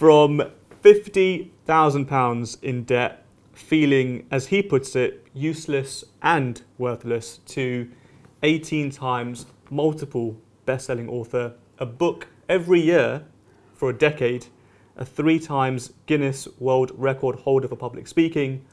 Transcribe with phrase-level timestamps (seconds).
[0.00, 0.42] From
[0.82, 7.86] £50,000 in debt, feeling, as he puts it, useless and worthless, to
[8.42, 13.26] 18 times multiple best selling author, a book every year
[13.74, 14.46] for a decade,
[14.96, 18.64] a three times Guinness World Record holder for public speaking,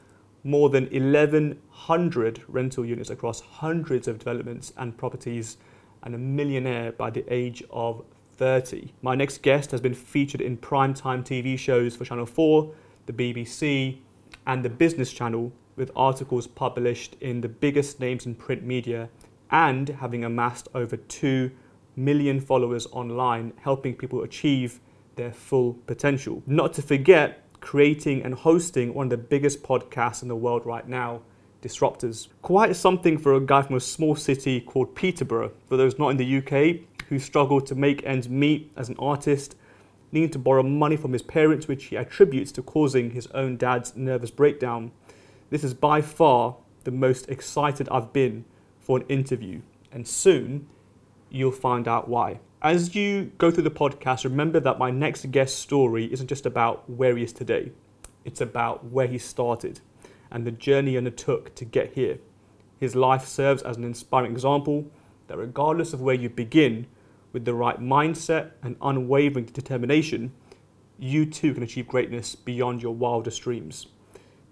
[0.44, 5.58] more than 1,100 rental units across hundreds of developments and properties,
[6.04, 8.02] and a millionaire by the age of
[8.38, 8.94] 30.
[9.02, 12.72] My next guest has been featured in primetime TV shows for Channel 4,
[13.06, 13.98] the BBC,
[14.46, 19.08] and the Business Channel, with articles published in the biggest names in print media
[19.50, 21.50] and having amassed over 2
[21.96, 24.80] million followers online, helping people achieve
[25.16, 26.42] their full potential.
[26.46, 30.88] Not to forget, creating and hosting one of the biggest podcasts in the world right
[30.88, 31.22] now,
[31.60, 32.28] Disruptors.
[32.40, 36.16] Quite something for a guy from a small city called Peterborough, for those not in
[36.16, 39.56] the UK, who struggled to make ends meet as an artist,
[40.12, 43.96] needing to borrow money from his parents, which he attributes to causing his own dad's
[43.96, 44.90] nervous breakdown.
[45.50, 48.44] This is by far the most excited I've been
[48.80, 49.60] for an interview,
[49.92, 50.68] and soon
[51.30, 52.40] you'll find out why.
[52.60, 56.88] As you go through the podcast, remember that my next guest story isn't just about
[56.90, 57.72] where he is today,
[58.24, 59.80] it's about where he started
[60.30, 62.18] and the journey he undertook to get here.
[62.78, 64.90] His life serves as an inspiring example
[65.26, 66.86] that, regardless of where you begin,
[67.32, 70.32] with the right mindset and unwavering determination,
[70.98, 73.86] you too can achieve greatness beyond your wildest dreams.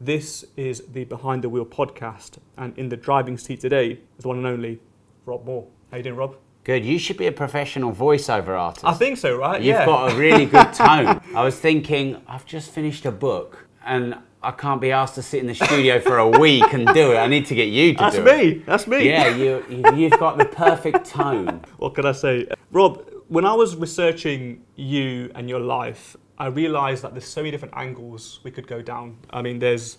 [0.00, 4.28] This is the Behind the Wheel podcast, and in the driving seat today is the
[4.28, 4.78] one and only
[5.24, 5.66] Rob Moore.
[5.90, 6.36] How you doing, Rob?
[6.64, 6.84] Good.
[6.84, 8.84] You should be a professional voiceover artist.
[8.84, 9.60] I think so, right?
[9.60, 9.86] You've yeah.
[9.86, 11.20] got a really good tone.
[11.34, 15.40] I was thinking, I've just finished a book, and I can't be asked to sit
[15.40, 17.16] in the studio for a week and do it.
[17.16, 18.30] I need to get you to That's do me.
[18.30, 18.66] it.
[18.66, 18.96] That's me.
[18.96, 19.08] That's me.
[19.08, 21.62] Yeah, you, you, you've got the perfect tone.
[21.78, 22.46] what can I say?
[22.70, 27.50] Rob, when I was researching you and your life, I realized that there's so many
[27.50, 29.16] different angles we could go down.
[29.30, 29.98] I mean, there's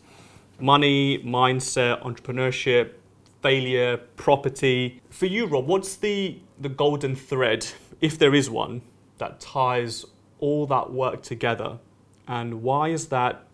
[0.59, 2.91] money, mindset, entrepreneurship,
[3.41, 5.01] failure, property.
[5.09, 7.67] For you, Rob, what's the, the golden thread,
[8.01, 8.81] if there is one,
[9.17, 10.05] that ties
[10.39, 11.79] all that work together?
[12.27, 13.46] And why is that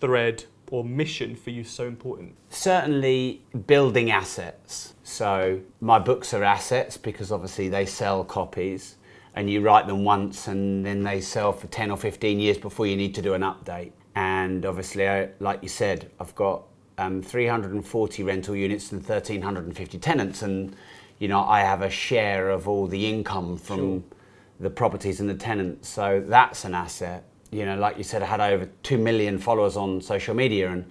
[0.00, 2.34] thread or mission for you so important?
[2.50, 4.94] Certainly, building assets.
[5.02, 8.96] So, my books are assets because obviously they sell copies
[9.34, 12.86] and you write them once and then they sell for 10 or 15 years before
[12.86, 13.92] you need to do an update.
[14.14, 16.64] And obviously, I, like you said, I've got
[16.98, 20.74] um, 340 rental units and 1,350 tenants, and
[21.18, 24.02] you know I have a share of all the income from Sure.
[24.60, 25.88] the properties and the tenants.
[25.88, 27.24] So that's an asset.
[27.50, 30.84] You know, like you said, I had over two million followers on social media, and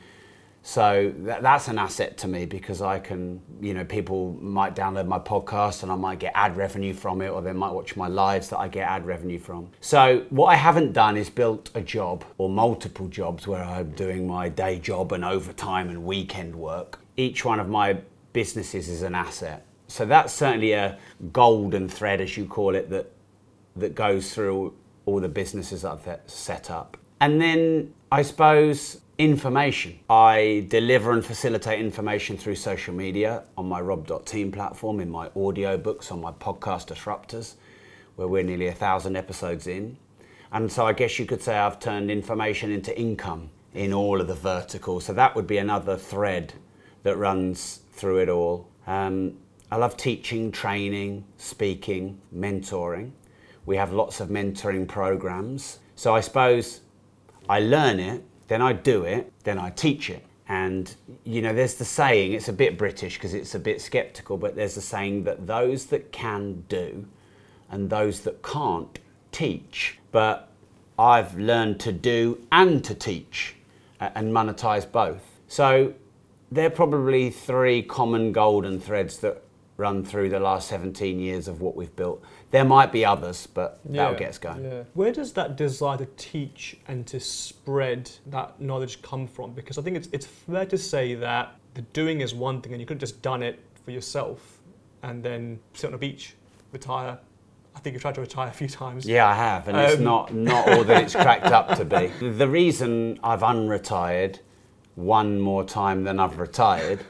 [0.63, 5.07] so that, that's an asset to me because I can, you know, people might download
[5.07, 8.07] my podcast and I might get ad revenue from it, or they might watch my
[8.07, 9.69] lives that I get ad revenue from.
[9.79, 14.28] So what I haven't done is built a job or multiple jobs where I'm doing
[14.28, 17.00] my day job and overtime and weekend work.
[17.16, 18.00] Each one of my
[18.34, 19.66] businesses is an asset.
[19.88, 20.97] So that's certainly a
[21.31, 23.12] golden thread, as you call it, that
[23.78, 24.73] that goes through
[25.07, 26.97] all the businesses I've set up.
[27.19, 30.00] And then I suppose information.
[30.09, 35.78] I deliver and facilitate information through social media on my rob.team platform, in my audio
[35.78, 37.56] books, on my podcast Disruptors,
[38.16, 39.97] where we're nearly a thousand episodes in.
[40.51, 44.28] And so I guess you could say I've turned information into income in all of
[44.28, 45.06] the verticals.
[45.06, 46.53] So that would be another thread
[47.03, 48.67] that runs through it all.
[48.85, 49.38] Um,
[49.72, 53.12] I love teaching, training, speaking, mentoring.
[53.67, 55.79] We have lots of mentoring programs.
[55.95, 56.81] So I suppose
[57.50, 60.25] I learn it, then I do it, then I teach it.
[60.47, 60.95] And
[61.25, 64.55] you know, there's the saying, it's a bit British because it's a bit skeptical, but
[64.55, 67.05] there's the saying that those that can do
[67.69, 69.00] and those that can't
[69.33, 69.99] teach.
[70.13, 70.49] But
[70.97, 73.57] I've learned to do and to teach
[73.99, 75.23] and monetize both.
[75.49, 75.94] So
[76.53, 79.44] they're probably three common golden threads that
[79.78, 82.23] run through the last 17 years of what we've built.
[82.52, 84.63] There might be others, but that'll get us going.
[84.63, 84.84] Yeah.
[84.94, 89.52] Where does that desire to teach and to spread that knowledge come from?
[89.52, 92.79] Because I think it's, it's fair to say that the doing is one thing and
[92.82, 94.59] you could have just done it for yourself
[95.03, 96.35] and then sit on a beach,
[96.72, 97.17] retire.
[97.76, 99.05] I think you've tried to retire a few times.
[99.05, 102.08] Yeah, I have, and it's Um, not not all that it's cracked up to be.
[102.38, 104.40] The reason I've unretired
[104.96, 107.02] one more time than I've retired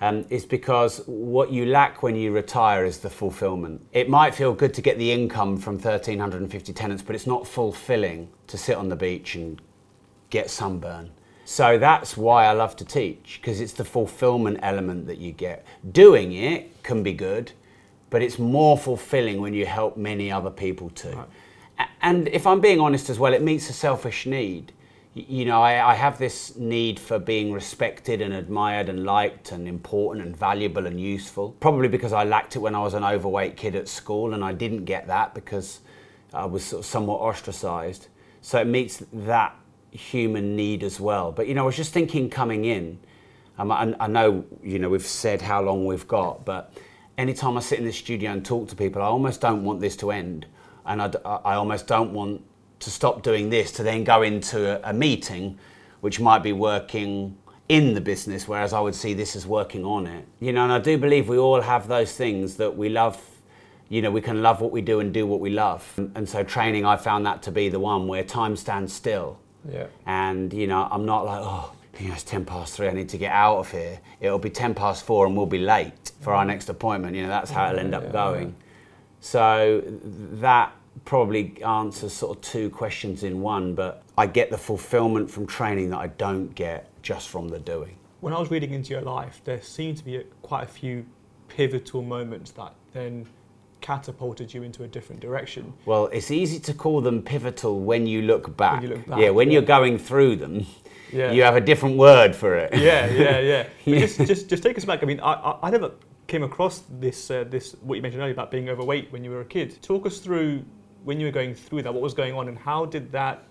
[0.00, 3.86] um, is because what you lack when you retire is the fulfillment.
[3.92, 8.30] It might feel good to get the income from 1,350 tenants, but it's not fulfilling
[8.46, 9.60] to sit on the beach and
[10.30, 11.10] get sunburn.
[11.44, 15.66] So that's why I love to teach because it's the fulfillment element that you get.
[15.90, 17.52] Doing it can be good,
[18.08, 21.24] but it's more fulfilling when you help many other people too.
[22.02, 24.72] and if I'm being honest as well, it meets a selfish need.
[25.12, 29.66] You know, I, I, have this need for being respected and admired and liked and
[29.66, 31.50] important and valuable and useful.
[31.58, 34.52] Probably because I lacked it when I was an overweight kid at school and I
[34.52, 35.80] didn't get that because
[36.32, 38.06] I was sort of somewhat ostracized.
[38.40, 39.56] So it meets that
[39.90, 41.32] human need as well.
[41.32, 43.00] But, you know, I was just thinking coming in,
[43.58, 46.72] um, I, I know, you know, we've said how long we've got, but
[47.18, 49.96] anytime I sit in the studio and talk to people, I almost don't want this
[49.96, 50.46] to end
[50.86, 52.42] and I, I almost don't want
[52.80, 55.58] to stop doing this to then go into a, a meeting
[56.00, 57.36] which might be working
[57.68, 60.26] in the business, whereas I would see this as working on it.
[60.40, 63.22] You know, and I do believe we all have those things that we love.
[63.88, 65.88] You know, we can love what we do and do what we love.
[66.14, 69.38] And, so training, I found that to be the one where time stands still.
[69.70, 69.86] Yeah.
[70.06, 73.08] And, you know, I'm not like, oh, you know, it's 10 past three, I need
[73.10, 74.00] to get out of here.
[74.20, 76.48] It'll be 10 past four and we'll be late for our mm.
[76.48, 77.14] next appointment.
[77.14, 78.54] You know, that's how it'll end up going.
[79.20, 79.82] So
[80.40, 80.72] that
[81.04, 85.90] probably answers sort of two questions in one, but I get the fulfillment from training
[85.90, 87.96] that I don't get just from the doing.
[88.20, 91.06] When I was reading into your life, there seemed to be a, quite a few
[91.48, 93.26] pivotal moments that then
[93.80, 95.72] catapulted you into a different direction.
[95.86, 98.74] Well, it's easy to call them pivotal when you look back.
[98.74, 99.54] When you look back yeah, when yeah.
[99.54, 100.66] you're going through them,
[101.12, 101.32] yeah.
[101.32, 102.74] you have a different word for it.
[102.74, 103.66] Yeah, yeah, yeah.
[103.84, 103.98] yeah.
[104.00, 105.02] Just, just, just take us back.
[105.02, 105.92] I mean, I, I, I never
[106.26, 109.40] came across this, uh, this what you mentioned earlier about being overweight when you were
[109.40, 109.82] a kid.
[109.82, 110.64] Talk us through
[111.04, 113.44] when you were going through that, what was going on, and how did that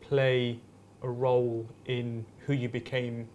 [0.00, 0.58] play
[1.02, 3.28] a role in who you became?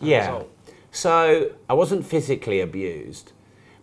[0.00, 0.26] yeah.
[0.26, 0.52] Result?
[0.90, 3.32] So I wasn't physically abused,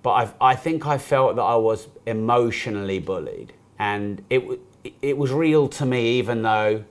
[0.01, 4.59] but I've, I think I felt that I was emotionally bullied, and it
[5.01, 6.83] it was real to me, even though.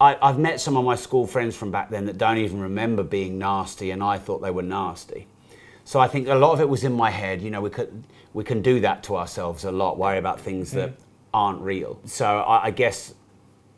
[0.00, 3.04] I, I've met some of my school friends from back then that don't even remember
[3.04, 5.28] being nasty, and I thought they were nasty.
[5.84, 7.40] So I think a lot of it was in my head.
[7.40, 9.98] You know, we could we can do that to ourselves a lot.
[9.98, 11.02] Worry about things that mm.
[11.34, 12.00] Aren't real.
[12.04, 13.14] So I, I guess,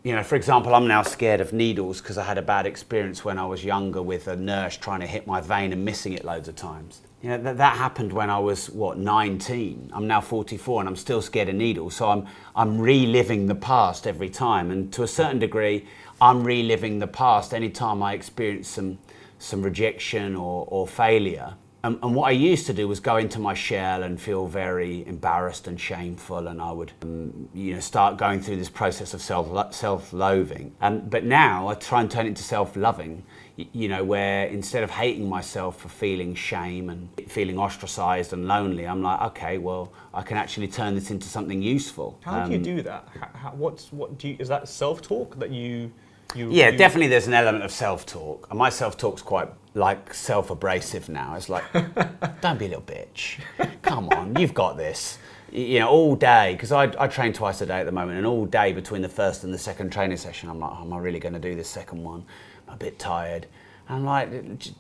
[0.03, 3.25] you know, for example, I'm now scared of needles because I had a bad experience
[3.25, 6.25] when I was younger with a nurse trying to hit my vein and missing it
[6.25, 7.01] loads of times.
[7.23, 9.91] You know, that, that happened when I was, what, 19.
[9.95, 11.97] I'm now 44 and I'm still scared of needles.
[11.97, 14.71] So I'm, I'm reliving the past every time.
[14.71, 15.87] And to a certain degree,
[16.21, 18.99] I'm reliving the past anytime I experience some,
[19.39, 21.55] some rejection or, or failure.
[21.85, 25.07] And, and, what I used to do was go into my shell and feel very
[25.07, 29.21] embarrassed and shameful, and I would, um, you know, start going through this process of
[29.21, 30.75] self self-loathing.
[30.81, 33.23] Um, but now I try and turn it into self-loving,
[33.57, 38.87] you know, where instead of hating myself for feeling shame and feeling ostracized and lonely,
[38.87, 42.19] I'm like, okay, well, I can actually turn this into something useful.
[42.23, 43.07] How um, do you do that?
[43.21, 45.93] How, how, what's what do you, is that self-talk that you?
[46.35, 46.79] You, yeah, you...
[46.79, 47.09] definitely.
[47.09, 51.35] There's an element of self-talk, and my self-talk's quite like self-abrasive now.
[51.35, 51.65] It's like,
[52.41, 53.41] don't be a little bitch.
[53.83, 55.19] Come on, you've got this.
[55.51, 58.27] You know, all day because I, I train twice a day at the moment, and
[58.27, 60.99] all day between the first and the second training session, I'm like, oh, am I
[60.99, 62.25] really going to do this second one?
[62.67, 63.47] I'm a bit tired.
[63.89, 64.31] And I'm like,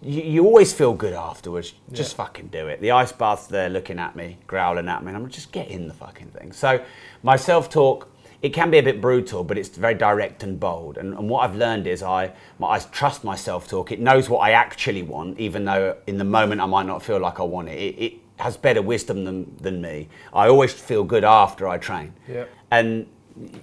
[0.03, 1.75] you, you always feel good afterwards.
[1.93, 2.25] Just yeah.
[2.25, 2.81] fucking do it.
[2.81, 5.87] The ice bath's there looking at me, growling at me, and I'm just get in
[5.87, 6.53] the fucking thing.
[6.53, 6.83] So
[7.23, 8.09] my self-talk
[8.45, 10.99] it can be a bit brutal, but it's very direct and bold.
[10.99, 12.31] And, and what I've learned is I,
[12.63, 13.91] I trust my self talk.
[13.91, 17.19] It knows what I actually want, even though in the moment I might not feel
[17.19, 17.79] like I want it.
[17.79, 20.11] It, it has better wisdom than, than me.
[20.35, 22.13] I always feel good after I train.
[22.29, 22.45] Yeah.
[22.71, 23.07] And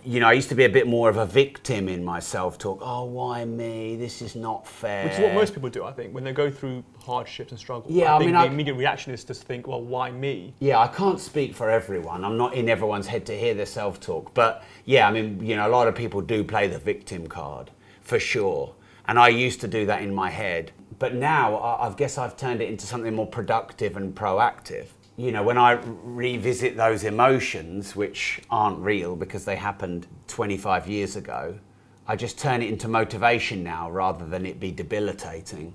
[0.03, 2.57] you know, I used to be a bit more of a victim in my self
[2.57, 2.79] talk.
[2.81, 3.95] Oh, why me?
[3.95, 5.05] This is not fair.
[5.05, 7.93] Which is what most people do, I think, when they go through hardships and struggles.
[7.93, 10.53] Yeah, I, I mean, the I, immediate reaction is to think, well, why me?
[10.59, 12.25] Yeah, I can't speak for everyone.
[12.25, 14.33] I'm not in everyone's head to hear their self talk.
[14.33, 17.71] But yeah, I mean, you know, a lot of people do play the victim card
[18.01, 18.75] for sure.
[19.07, 20.71] And I used to do that in my head.
[20.99, 24.87] But now I, I guess I've turned it into something more productive and proactive
[25.17, 31.15] you know, when I revisit those emotions, which aren't real because they happened 25 years
[31.15, 31.59] ago,
[32.07, 35.73] I just turn it into motivation now rather than it be debilitating.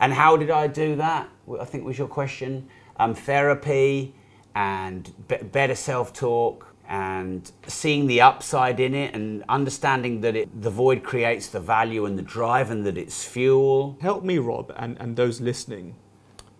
[0.00, 1.28] And how did I do that?
[1.60, 2.68] I think was your question.
[2.96, 4.14] Um, therapy
[4.54, 10.62] and be- better self talk and seeing the upside in it and understanding that it,
[10.62, 13.98] the void creates the value and the drive and that it's fuel.
[14.00, 15.94] Help me, Rob, and, and those listening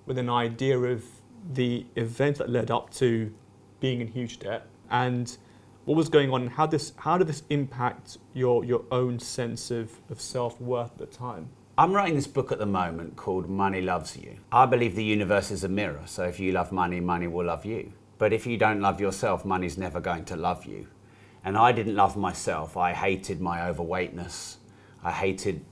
[0.05, 1.05] with an idea of
[1.53, 3.33] the events that led up to
[3.81, 5.39] being in huge debt and
[5.85, 10.01] what was going on how this how did this impact your your own sense of,
[10.11, 14.17] of self-worth at the time I'm writing this book at the moment called Money Loves
[14.17, 14.39] You.
[14.51, 17.65] I believe the universe is a mirror, so if you love money, money will love
[17.65, 17.93] you.
[18.19, 20.89] But if you don't love yourself, money's never going to love you.
[21.45, 22.77] And I didn't love myself.
[22.77, 24.57] I hated my overweightness.
[25.05, 25.65] I hated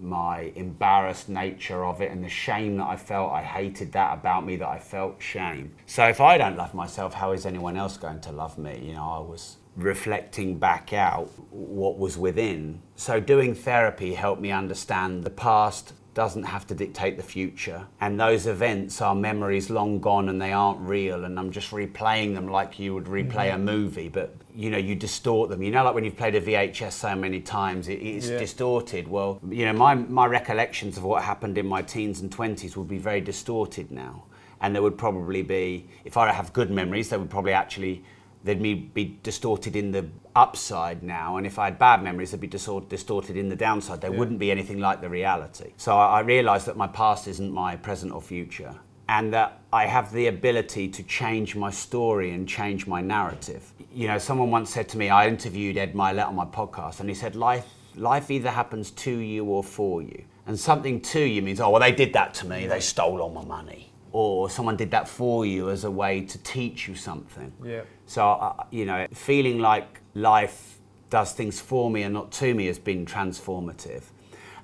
[0.00, 3.32] my embarrassed nature of it and the shame that I felt.
[3.32, 5.74] I hated that about me that I felt shame.
[5.86, 8.80] So if I don't love myself, how is anyone else going to love me?
[8.82, 12.82] You know, I was reflecting back out what was within.
[12.96, 17.86] So doing therapy helped me understand the past doesn't have to dictate the future.
[18.00, 21.24] And those events are memories long gone and they aren't real.
[21.24, 23.64] And I'm just replaying them like you would replay a mm-hmm.
[23.64, 25.62] movie, but you know, you distort them.
[25.62, 28.38] You know, like when you've played a VHS so many times, it, it's Yeah.
[28.40, 29.06] distorted.
[29.06, 32.88] Well, you know, my, my recollections of what happened in my teens and 20s would
[32.88, 34.24] be very distorted now.
[34.60, 38.02] And there would probably be, if I have good memories, they would probably actually,
[38.44, 41.36] they'd be, be distorted in the upside now.
[41.36, 44.00] And if I had bad memories, they'd be distort, distorted in the downside.
[44.00, 44.18] There Yeah.
[44.18, 45.72] wouldn't be anything like the reality.
[45.76, 48.74] So I, I realised that my past isn't my present or future.
[49.10, 53.72] And that I have the ability to change my story and change my narrative.
[53.92, 57.08] You know, someone once said to me, I interviewed Ed Mylett on my podcast, and
[57.08, 57.66] he said, Life,
[57.96, 60.24] life either happens to you or for you.
[60.46, 63.30] And something to you means, oh, well, they did that to me, they stole all
[63.30, 63.92] my money.
[64.12, 67.50] Or someone did that for you as a way to teach you something.
[67.64, 67.82] Yeah.
[68.08, 70.78] So, uh, you know, feeling like life
[71.10, 74.04] does things for me and not to me has been transformative.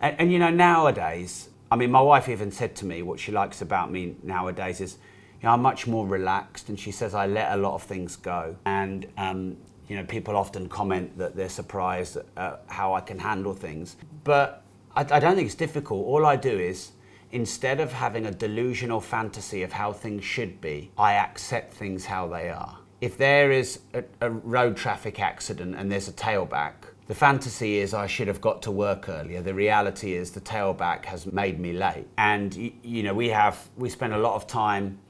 [0.01, 3.33] And, and, you know, nowadays, I mean, my wife even said to me what she
[3.33, 4.97] likes about me nowadays is,
[5.41, 8.17] you know, I'm much more relaxed, and she says I let a lot of things
[8.17, 8.57] go.
[8.65, 9.59] And, um,
[9.89, 13.97] you know, people often comment that they're surprised at uh, how I can handle things.
[14.25, 14.63] But
[14.97, 16.07] I, I don't think it's difficult.
[16.07, 16.93] All I do is,
[17.31, 22.27] instead of having a delusional fantasy of how things should be, I accept things how
[22.29, 22.79] they are.
[23.05, 26.73] If there is a, a road traffic accident and there's a tailback,
[27.07, 29.43] the fantasy is I should have got to work earlier.
[29.43, 32.07] The reality is the tailback has made me late.
[32.17, 35.01] And you, you know, we have we spend a lot of time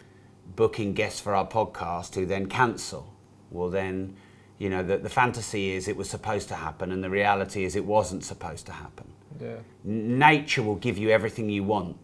[0.57, 3.15] booking guests for our podcast who then cancel.
[3.53, 4.17] Well, then,
[4.59, 7.77] you know, the, the fantasy is it was supposed to happen, and the reality is
[7.77, 9.07] it wasn't supposed to happen.
[9.41, 9.59] Yeah.
[9.85, 11.97] Nature will give you everything you want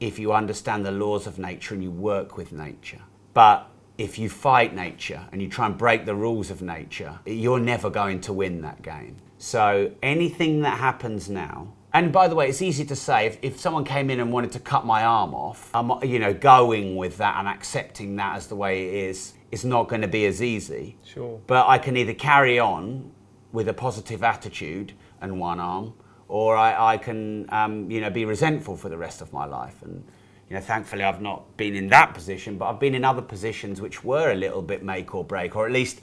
[0.00, 3.02] if you understand the laws of nature and you work with nature.
[3.34, 7.60] But if you fight nature and you try and break the rules of nature, you're
[7.60, 9.16] never going to win that game.
[9.38, 13.58] So anything that happens now, and by the way, it's easy to say if, if
[13.58, 17.16] someone came in and wanted to cut my arm off, I'm, you know, going with
[17.18, 20.42] that and accepting that as the way it is, is not going to be as
[20.42, 20.98] easy.
[21.04, 21.40] Sure.
[21.46, 23.10] But I can either carry on
[23.52, 25.94] with a positive attitude and one arm,
[26.28, 29.80] or I, I can, um, you know, be resentful for the rest of my life.
[29.82, 30.04] And
[30.48, 33.80] you know, thankfully, I've not been in that position, but I've been in other positions
[33.80, 36.00] which were a little bit make or break, or at least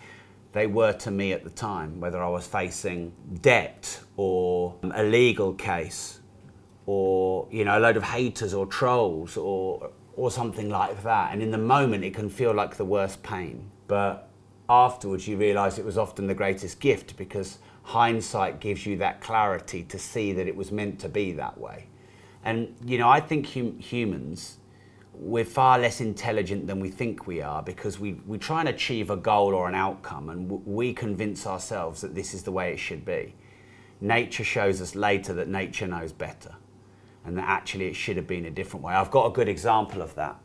[0.51, 1.99] they were to me at the time.
[2.01, 6.19] Whether I was facing debt or a legal case,
[6.85, 11.33] or you know, a load of haters or trolls, or or something like that.
[11.33, 14.29] And in the moment, it can feel like the worst pain, but
[14.69, 19.83] afterwards you realize it was often the greatest gift because hindsight gives you that clarity
[19.83, 21.87] to see that it was meant to be that way.
[22.43, 24.57] And you know, I think hum- humans
[25.13, 29.09] we're far less intelligent than we think we are because we, we try and achieve
[29.09, 32.73] a goal or an outcome and w- we convince ourselves that this is the way
[32.73, 33.35] it should be.
[34.01, 36.55] Nature shows us later that nature knows better
[37.25, 38.93] and that actually it should have been a different way.
[38.93, 40.37] I've got a good example of that.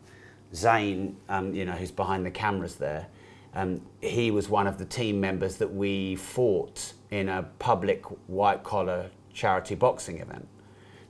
[0.54, 3.08] Zane, um, you know, who's behind the cameras there,
[3.54, 8.62] um, he was one of the team members that we fought in a public white
[8.62, 10.46] collar charity boxing event.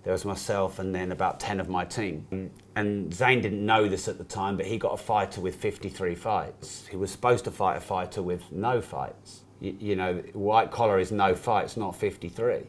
[0.09, 2.51] There was myself and then about 10 of my team.
[2.75, 6.15] And Zane didn't know this at the time, but he got a fighter with 53
[6.15, 6.87] fights.
[6.87, 9.43] He was supposed to fight a fighter with no fights.
[9.61, 12.69] You, you know, white collar is no fights, not 53.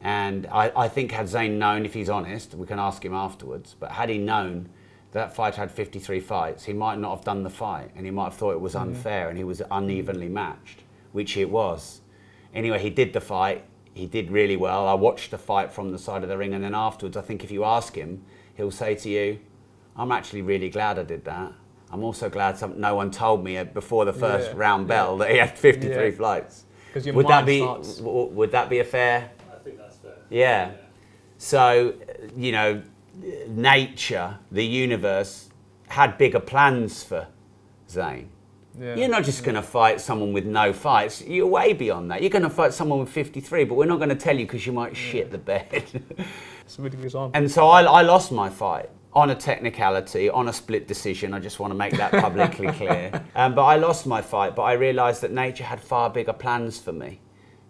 [0.00, 3.76] And I, I think had Zane known, if he's honest, we can ask him afterwards,
[3.78, 4.68] but had he known
[5.12, 8.24] that fighter had 53 fights, he might not have done the fight and he might
[8.24, 8.88] have thought it was mm-hmm.
[8.88, 10.82] unfair and he was unevenly matched,
[11.12, 12.00] which it was.
[12.52, 13.64] Anyway, he did the fight.
[13.96, 14.86] He did really well.
[14.86, 17.42] I watched the fight from the side of the ring, and then afterwards, I think
[17.42, 18.22] if you ask him,
[18.54, 19.38] he'll say to you,
[19.96, 21.50] I'm actually really glad I did that.
[21.90, 25.18] I'm also glad some, no one told me before the first Yeah, round bell yeah.
[25.24, 26.10] that he had 53 Yeah.
[26.10, 26.64] flights.
[26.92, 29.96] 'Cause your would that be starts- w- would that be a fair I think that's
[29.96, 30.12] fair.
[30.28, 30.72] yeah.
[31.38, 32.82] So, uh, you know,
[33.48, 35.48] nature, the universe,
[35.88, 37.28] had bigger plans for
[37.88, 38.28] Zane.
[38.78, 38.96] Yeah.
[38.96, 41.22] You're not just going to fight someone with no fights.
[41.22, 42.20] You're way beyond that.
[42.20, 44.66] You're going to fight someone with 53, but we're not going to tell you because
[44.66, 45.84] you might shit the bed.
[46.66, 47.30] It's a really good example.
[47.34, 51.32] and so I, I lost my fight on a technicality, on a split decision.
[51.32, 53.24] I just want to make that publicly clear.
[53.36, 56.76] Um, but I lost my fight, but I realised that nature had far bigger plans
[56.80, 57.20] for me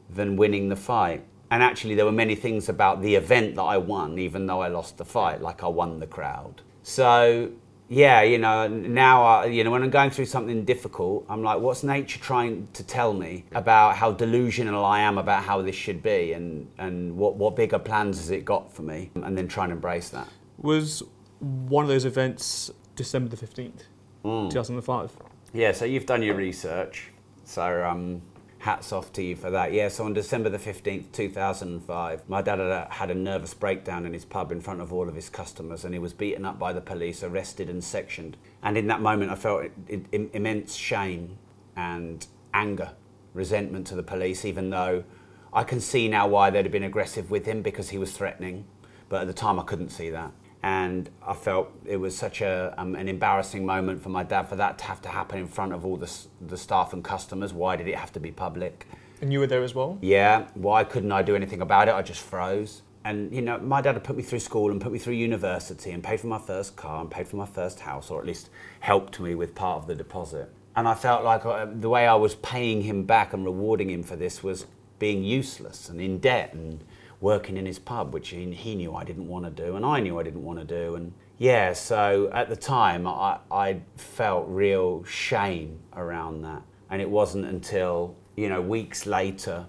[0.09, 1.23] than winning the fight.
[1.51, 4.69] And actually, there were many things about the event that I won, even though I
[4.69, 6.63] lost the fight, like I won the crowd.
[6.83, 7.51] So,
[7.89, 11.61] yeah, you know, now, I, you know, when I'm going through something difficult, I'm like,
[11.61, 16.03] what's nature trying to tell me about how delusional I am about how this should
[16.03, 19.11] be and, and what, what bigger plans has it got for me?
[19.15, 20.29] And then try and embrace that.
[20.59, 21.03] Was
[21.39, 23.83] one of those events December the 15th,
[24.25, 24.51] Mm.
[24.51, 25.13] 2005?
[25.53, 27.13] Yeah, so you've done your research.
[27.45, 28.21] So, um,
[28.67, 29.73] hats off to you for that.
[29.73, 34.13] Yeah, so on December the 15th, 2005, my dad had, had a nervous breakdown in
[34.13, 36.73] his pub in front of all of his customers and he was beaten up by
[36.73, 38.37] the police, arrested and sectioned.
[38.65, 39.71] And in that moment, I felt
[40.13, 41.39] immense shame
[41.77, 42.91] and anger,
[43.35, 45.05] resentment to the police, even though
[45.53, 48.65] I can see now why they'd have been aggressive with him because he was threatening.
[49.09, 50.33] But at the time, I couldn't see that
[50.63, 54.57] and I felt it was such a, um, an embarrassing moment for my dad for
[54.57, 57.53] that to have to happen in front of all the, the staff and customers.
[57.53, 58.87] Why did it have to be public?
[59.21, 59.99] And you were there as well?
[60.03, 60.49] Yeah.
[60.55, 61.95] Why couldn't I do anything about it?
[61.95, 62.83] I just froze.
[63.05, 65.93] And you know, my dad had put me through school and put me through university
[65.93, 68.51] and paid for my first car and paid for my first house, or at least
[68.81, 70.53] helped me with part of the deposit.
[70.75, 74.03] And I felt like uh, the way I was paying him back and rewarding him
[74.03, 74.67] for this was
[74.99, 76.83] being useless and in debt and
[77.21, 80.01] working in his pub, which he, he knew I didn't want to do, and I
[80.01, 80.95] knew I didn't want to do.
[80.95, 86.63] And yeah, so at the time, I, I felt real shame around that.
[86.91, 89.67] And it wasn't until, you know, weeks later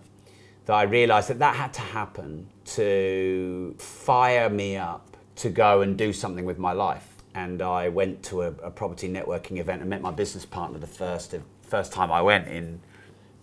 [0.66, 5.98] that I realized that that had to happen to fire me up to go and
[5.98, 7.08] do something with my life.
[7.34, 10.88] And I went to a, a property networking event and met my business partner the
[10.88, 12.82] first, first time I went in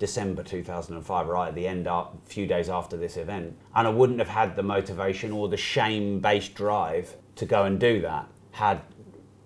[0.04, 3.56] December 2005, right at the end, a few days after this event.
[3.74, 7.80] And I wouldn't have had the motivation or the shame based drive to go and
[7.80, 8.82] do that had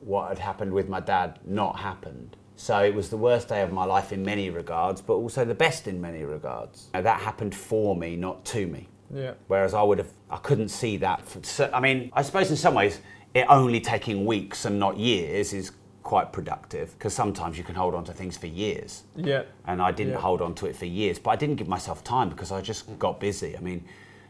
[0.00, 2.36] what had happened with my dad not happened.
[2.56, 5.54] So it was the worst day of my life in many regards, but also the
[5.54, 6.88] best in many regards.
[6.92, 8.88] Now, that happened for me, not to me.
[9.14, 9.34] Yeah.
[9.46, 11.24] Whereas I would have, I couldn't see that.
[11.24, 12.98] For, so, I mean, I suppose in some ways,
[13.32, 15.70] it only taking weeks and not years is
[16.08, 19.02] quite productive because sometimes you can hold on to things for years.
[19.14, 19.42] Yeah.
[19.66, 20.20] And I didn't yeah.
[20.20, 22.98] hold on to it for years, but I didn't give myself time because I just
[22.98, 23.54] got busy.
[23.54, 23.84] I mean,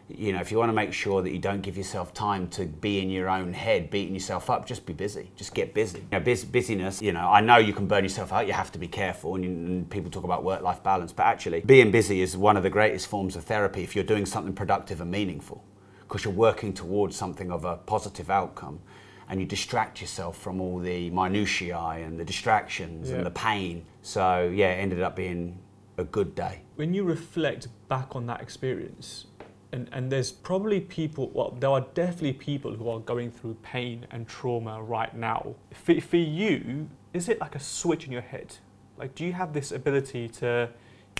[0.09, 2.65] you know, if you want to make sure that you don't give yourself time to
[2.67, 5.31] be in your own head, beating yourself up, just be busy.
[5.37, 6.01] Just get busy.
[6.01, 8.49] You know, bus- busyness, you know, I know you can burn yourself out.
[8.49, 9.37] You have to be careful.
[9.37, 12.57] And, you, and people talk about work life balance, but actually, being busy is one
[12.57, 15.63] of the greatest forms of therapy if you're doing something productive and meaningful
[16.01, 18.81] because you're working towards something of a positive outcome
[19.29, 23.85] and you distract yourself from all the minutiae and the distractions and the pain.
[24.03, 25.59] So yeah, it ended up being
[25.99, 26.63] a good day.
[26.77, 29.27] When you reflect back on that experience,
[29.73, 34.07] and, and there's probably people, well, there are definitely people who are going through pain
[34.11, 35.55] and trauma right now.
[35.75, 38.57] For, for you, is it like a switch in your head?
[38.97, 40.71] Like, do you have this ability to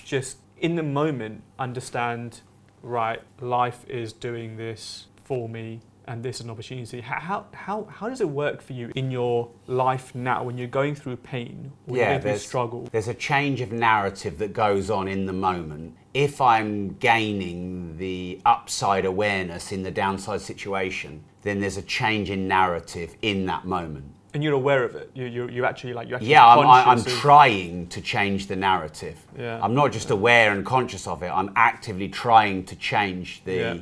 [0.03, 2.41] just in the moment understand,
[2.83, 7.01] right, life is doing this for me, and this is an opportunity.
[7.03, 10.95] How, how, how does it work for you in your life now when you're going
[10.95, 12.89] through pain or yeah, through struggle?
[12.91, 15.97] There's a change of narrative that goes on in the moment.
[16.15, 22.49] If I'm gaining the upside awareness in the downside situation, then there's a change in
[22.49, 24.07] narrative in that moment.
[24.33, 25.11] And you're aware of it.
[25.15, 26.31] You, you, you actually like you actually.
[26.31, 29.19] Yeah, I'm, I'm trying to change the narrative.
[29.39, 29.59] Yeah.
[29.63, 31.29] I'm not just aware and conscious of it.
[31.29, 33.79] I'm actively trying to change the yeah.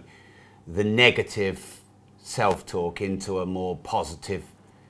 [0.66, 1.75] the negative
[2.26, 4.42] self talk into a more positive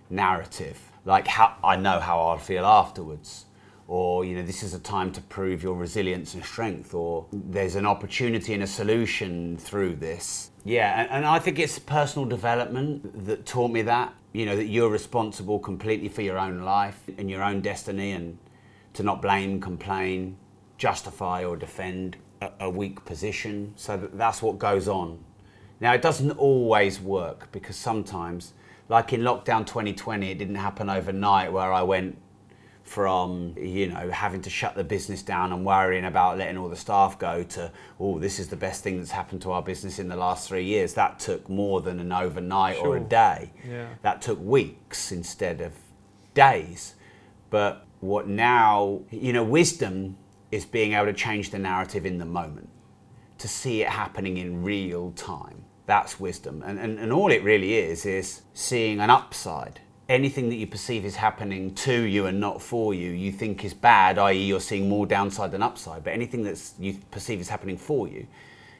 [0.09, 0.81] narrative.
[1.05, 3.45] Like how I know how I'll feel afterwards.
[3.89, 7.77] Or, you know, this is a time to prove your resilience and strength, or there's
[7.77, 10.51] an opportunity and a solution through this.
[10.65, 14.65] Yeah, and, and I think it's personal development that taught me that, you know, that
[14.65, 18.39] you're responsible completely for your own life and your own destiny, and
[18.95, 20.37] to not blame, complain,
[20.79, 23.73] justify, or defend a, a weak position.
[23.77, 25.23] So that that's what goes on
[25.81, 28.55] now, it doesn't always work because sometimes,
[28.89, 32.17] like in lockdown 2020, it didn't happen overnight where I went
[32.83, 36.77] from, you know, having to shut the business down and worrying about letting all the
[36.77, 40.09] staff go to, oh, this is the best thing that's happened to our business in
[40.09, 40.95] the last three years.
[40.95, 42.89] That took more than an overnight sure.
[42.89, 43.53] or a day.
[43.69, 43.89] Yeah.
[44.03, 45.75] That took weeks instead of
[46.33, 46.95] days.
[47.51, 50.17] But what now, you know, wisdom
[50.53, 52.69] is being able to change the narrative in the moment,
[53.39, 55.66] to see it happening in real time.
[55.87, 56.63] That's wisdom.
[56.67, 59.81] And, and, and all it really is is seeing an upside.
[60.09, 63.75] Anything that you perceive is happening to you and not for you, you think is
[63.75, 66.05] bad, i.e., you're seeing more downside than upside.
[66.05, 68.27] But anything that you perceive is happening for you,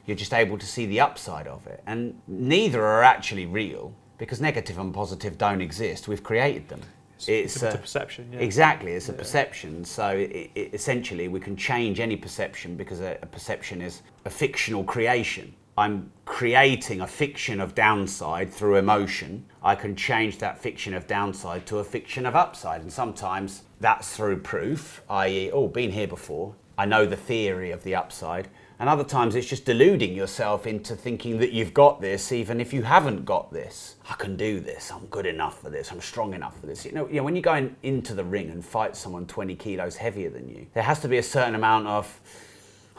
[0.05, 1.83] you're just able to see the upside of it.
[1.85, 6.07] And neither are actually real because negative and positive don't exist.
[6.07, 6.81] We've created them.
[7.17, 8.29] It's, it's, a, a, perception.
[8.31, 8.39] Yeah.
[8.39, 9.17] Exactly, it's a yeah.
[9.17, 9.85] perception.
[9.85, 14.29] So it, it, essentially, we can change any perception because a, a perception is a
[14.29, 15.53] fictional creation.
[15.77, 19.45] I'm creating a fiction of downside through emotion.
[19.61, 22.81] I can change that fiction of downside to a fiction of upside.
[22.81, 26.55] And sometimes that's through proof, i.e., oh, been here before.
[26.79, 28.47] I know the theory of the upside.
[28.79, 32.73] And other times it's just deluding yourself into thinking that you've got this, even if
[32.73, 33.97] you haven't got this.
[34.09, 34.91] I can do this.
[34.91, 35.91] I'm good enough for this.
[35.91, 36.85] I'm strong enough for this.
[36.85, 39.55] You know, you know when you go in, into the ring and fight someone 20
[39.55, 42.19] kilos heavier than you, there has to be a certain amount of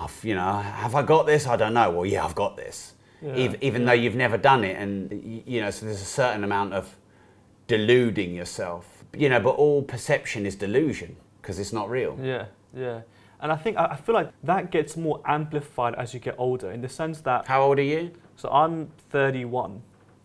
[0.00, 1.46] I've, you know, have I got this?
[1.46, 1.90] I don't know.
[1.90, 2.94] Well, yeah, I've got this.
[3.20, 3.87] Yeah, even even yeah.
[3.88, 6.94] though you've never done it, and you know, so there's a certain amount of
[7.66, 9.04] deluding yourself.
[9.16, 12.18] You know, but all perception is delusion because it's not real.
[12.22, 13.00] Yeah, yeah.
[13.40, 16.80] And I think I feel like that gets more amplified as you get older, in
[16.80, 18.12] the sense that How old are you?
[18.37, 19.80] so I'm 31.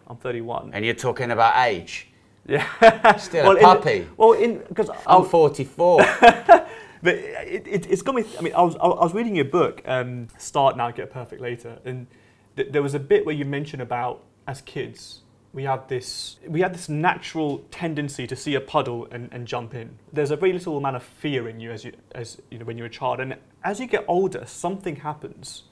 [0.07, 0.71] I'm 31.
[0.73, 2.07] And you're talking about age.
[2.47, 3.15] Yeah.
[3.17, 4.07] Still Well, a in- puppy.
[4.17, 6.01] Well, in because I'm 44.
[7.03, 8.23] But it, it, it's got me.
[8.39, 11.77] I mean, I was I was reading your book, um, "Start Now, Get Perfect Later,"
[11.85, 12.07] and
[12.55, 15.21] th- there was a bit where you mentioned about as kids
[15.53, 19.75] we had this we have this natural tendency to see a puddle and, and jump
[19.75, 19.97] in.
[20.11, 22.77] There's a very little amount of fear in you as you as you know when
[22.77, 25.63] you're a child, and as you get older, something happens,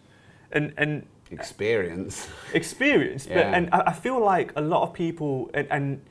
[0.52, 2.28] and and Experience.
[2.54, 3.26] experience.
[3.26, 6.02] But, and I, I feel like a lot of people, and, and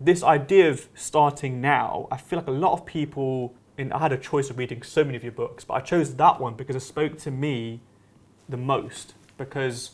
[0.00, 4.12] this idea of starting now, I feel like a lot of people, and I had
[4.12, 6.76] a choice of reading so many of your books, but I chose that one because
[6.76, 7.80] it spoke to me
[8.46, 9.14] the most.
[9.38, 9.92] Because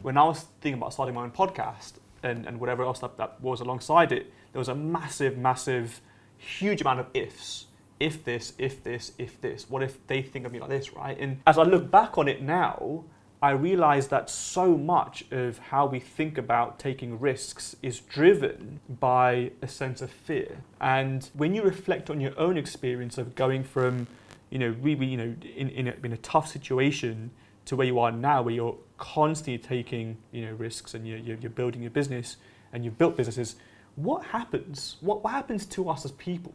[0.00, 3.38] when I was thinking about starting my own podcast and, and whatever else that, that
[3.42, 6.00] was alongside it, there was a massive, massive,
[6.38, 7.66] huge amount of ifs.
[8.00, 9.68] If this, if this, if this.
[9.68, 11.18] What if they think of me like this, right?
[11.18, 13.04] And as I look back on it now,
[13.40, 19.52] I realize that so much of how we think about taking risks is driven by
[19.62, 20.58] a sense of fear.
[20.80, 24.08] And when you reflect on your own experience of going from,
[24.50, 27.30] you know, really, you know, in, in, a, in a tough situation
[27.66, 31.36] to where you are now, where you're constantly taking, you know, risks and you're, you're,
[31.36, 32.38] you're building your business
[32.72, 33.54] and you've built businesses,
[33.94, 34.96] what happens?
[35.00, 36.54] What, what happens to us as people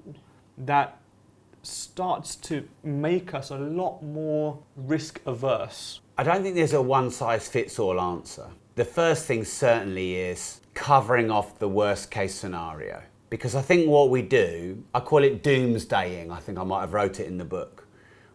[0.58, 0.98] that
[1.64, 6.02] starts to make us a lot more risk averse?
[6.18, 8.48] I don't think there's a one size fits all answer.
[8.76, 13.02] The first thing certainly is covering off the worst case scenario.
[13.30, 16.32] Because I think what we do, I call it doomsdaying.
[16.32, 17.88] I think I might have wrote it in the book,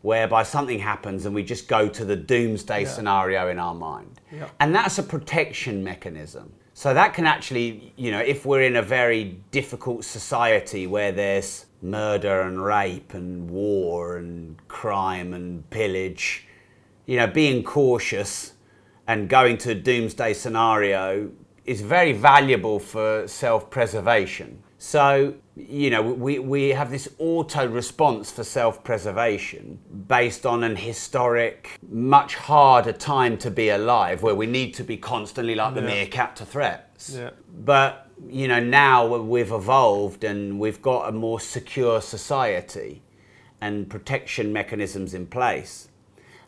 [0.02, 2.88] whereby something happens and we just go to the doomsday Yeah.
[2.88, 4.20] scenario in our mind.
[4.32, 4.48] Yeah.
[4.58, 6.52] And that's a protection mechanism.
[6.74, 11.66] So that can actually, you know, if we're in a very difficult society where there's
[11.82, 16.46] murder and rape and war and crime and pillage,
[17.06, 18.54] you know, being cautious
[19.06, 21.30] and going to a doomsday scenario
[21.64, 24.62] is very valuable for self preservation.
[24.80, 30.76] So, you know, we, we have this auto response for self preservation based on an
[30.76, 35.80] historic, much harder time to be alive where we need to be constantly like the
[35.80, 35.86] Yeah.
[35.86, 37.10] meerkat to threats.
[37.16, 37.30] Yeah.
[37.64, 43.02] But, you know, now we've evolved and we've got a more secure society
[43.60, 45.88] and protection mechanisms in place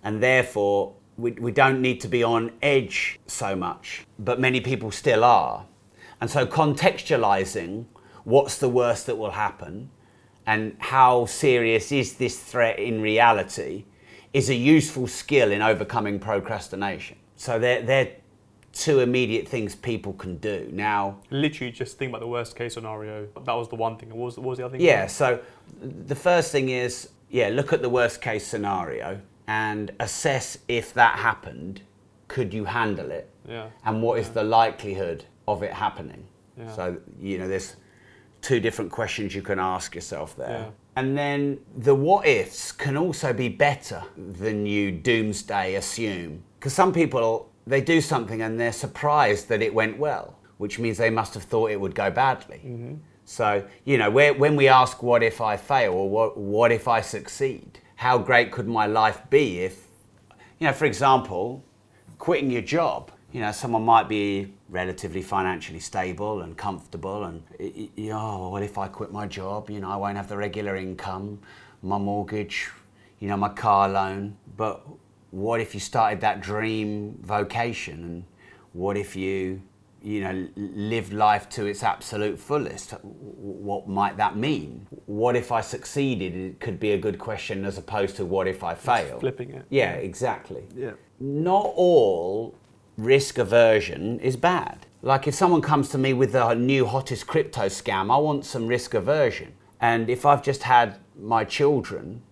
[0.02, 4.90] and therefore we, we don't need to be on edge so much, but many people
[4.90, 5.66] still are.
[6.20, 7.86] And so contextualizing
[8.24, 9.90] what's the worst that will happen
[10.46, 13.84] and how serious is this threat in reality
[14.32, 17.16] is a useful skill in overcoming procrastination.
[17.36, 18.12] So they're, they're
[18.72, 20.68] two immediate things people can do.
[20.72, 23.26] Now, literally just think about the worst case scenario.
[23.44, 24.10] That was the one thing.
[24.10, 24.86] What was, what was the other thing?
[24.86, 25.40] Yeah, so
[25.80, 31.18] the first thing is, yeah, look at the worst case scenario and assess if that
[31.18, 31.82] happened,
[32.28, 33.28] could you handle it?
[33.48, 33.66] Yeah.
[33.84, 36.24] And what is the likelihood of it happening?
[36.56, 36.72] Yeah.
[36.72, 37.76] So, you know, there's
[38.42, 40.48] two different questions you can ask yourself there.
[40.48, 40.70] Yeah.
[40.96, 46.42] And then the what ifs can also be better than you doomsday assume.
[46.58, 50.98] Because some people, they do something and they're surprised that it went well, which means
[50.98, 52.58] they must have thought it would go badly.
[52.58, 52.94] Mm-hmm.
[53.24, 57.00] So, you know, when we ask, what if I fail or what, what if I
[57.00, 57.78] succeed?
[57.96, 59.86] How great could my life be if,
[60.58, 61.64] you know, for example,
[62.18, 63.10] quitting your job.
[63.32, 67.42] You know, someone might be relatively financially stable and comfortable, and
[68.12, 69.70] oh, what if I quit my job?
[69.70, 71.40] You know, I won't have the regular income,
[71.82, 72.68] my mortgage,
[73.20, 74.36] you know, my car loan.
[74.56, 74.84] But
[75.30, 78.24] what if you started that dream vocation, and
[78.72, 79.62] what if you,
[80.02, 82.92] you know, lived life to its absolute fullest?
[83.02, 84.86] What might that mean?
[85.06, 86.34] What if I succeeded?
[86.34, 89.20] It could be a good question as opposed to what if I failed.
[89.20, 89.66] Flipping it.
[89.70, 90.92] Yeah, exactly Yeah.
[91.18, 92.54] not all
[92.96, 94.86] risk aversion is bad.
[95.02, 98.66] Like if someone comes to me with the new hottest crypto scam, I want some
[98.66, 99.54] risk aversion.
[99.80, 102.22] And if I've just had my children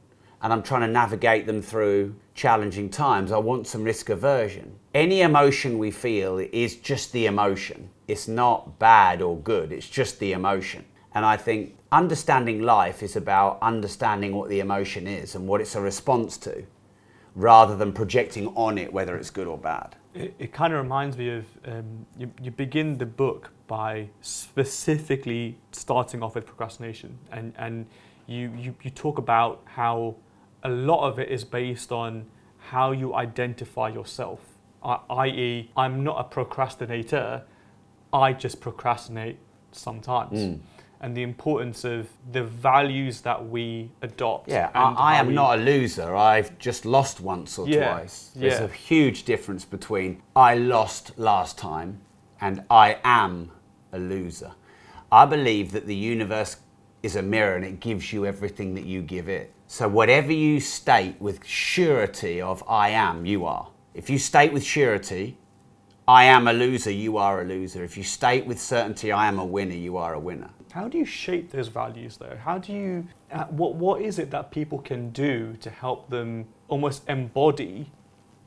[0.42, 4.78] and I'm trying to navigate them through challenging times, I want some risk aversion.
[4.94, 7.90] Any emotion we feel is just the emotion.
[8.06, 10.84] It's not bad or good, it's just the emotion.
[11.14, 15.74] And I think understanding life is about understanding what the emotion is and what it's
[15.74, 16.64] a response to
[17.34, 19.96] rather than projecting on it whether it's good or bad.
[20.14, 25.56] It, it kind of reminds me of um, you, you begin the book by specifically
[25.72, 27.86] starting off with procrastination, and, and
[28.26, 30.16] you, you, you talk about how
[30.62, 32.26] a lot of it is based on
[32.58, 34.40] how you identify yourself.
[34.82, 37.42] I.e., I'm not a procrastinator,
[38.12, 39.38] I just procrastinate
[39.72, 40.38] sometimes.
[40.38, 40.60] Mm.
[41.00, 44.48] And the importance of the values that we adopt.
[44.48, 46.16] Yeah, and I, I am we- not a loser.
[46.16, 48.30] I've just lost once or Yeah, twice.
[48.34, 48.64] There's yeah.
[48.66, 52.00] a huge difference between I lost last time
[52.40, 53.52] and I am
[53.92, 54.52] a loser.
[55.12, 56.56] I believe that the universe
[57.02, 59.52] is a mirror and it gives you everything that you give it.
[59.70, 63.68] So whatever you state with surety of I am, you are.
[63.92, 65.36] If you state with surety,
[66.08, 67.84] I am a loser, you are a loser.
[67.84, 70.48] If you state with certainty, I am a winner, you are a winner.
[70.72, 72.38] How do you shape those values though?
[72.42, 76.46] How do you, uh, what, what is it that people can do to help them
[76.68, 77.92] almost embody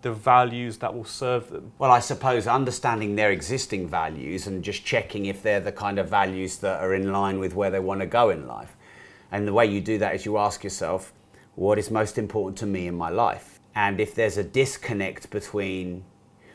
[0.02, 1.72] the values that will serve them?
[1.78, 6.10] Well, I suppose understanding their existing values and just checking if they're the kind of
[6.10, 8.76] values that are in line with where they want to go in life.
[9.32, 11.14] And the way you do that is you ask yourself,
[11.56, 13.60] what is most important to me in my life?
[13.76, 16.04] And if there's a disconnect between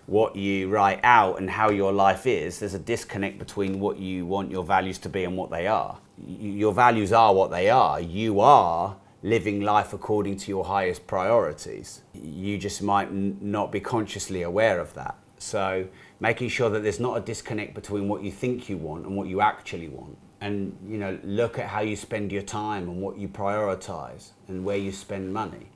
[0.06, 4.26] what you write out and how your life is, there's a disconnect between what you
[4.26, 5.98] want your values to be and what they are.
[6.26, 8.00] Your values are what they are.
[8.00, 12.02] You are living life according to your highest priorities.
[12.14, 15.16] You just might n- not be consciously aware of that.
[15.38, 15.88] So,
[16.20, 19.26] making sure that there's not a disconnect between what you think you want and what
[19.26, 20.16] you actually want.
[20.40, 24.64] And, you know, look at how you spend your time and what you prioritize and
[24.64, 25.70] where you spend money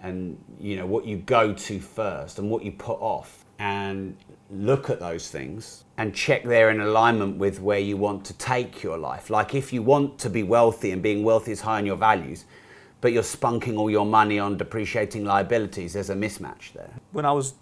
[0.00, 4.16] and you know what you go to first and what you put off and
[4.50, 8.82] look at those things and check they're in alignment with where you want to take
[8.82, 9.30] your life.
[9.30, 12.44] Like if you want to be wealthy and being wealthy is high on your values
[13.00, 16.90] but you're spunking all your money on depreciating liabilities there's a mismatch there.
[17.12, 17.54] When I was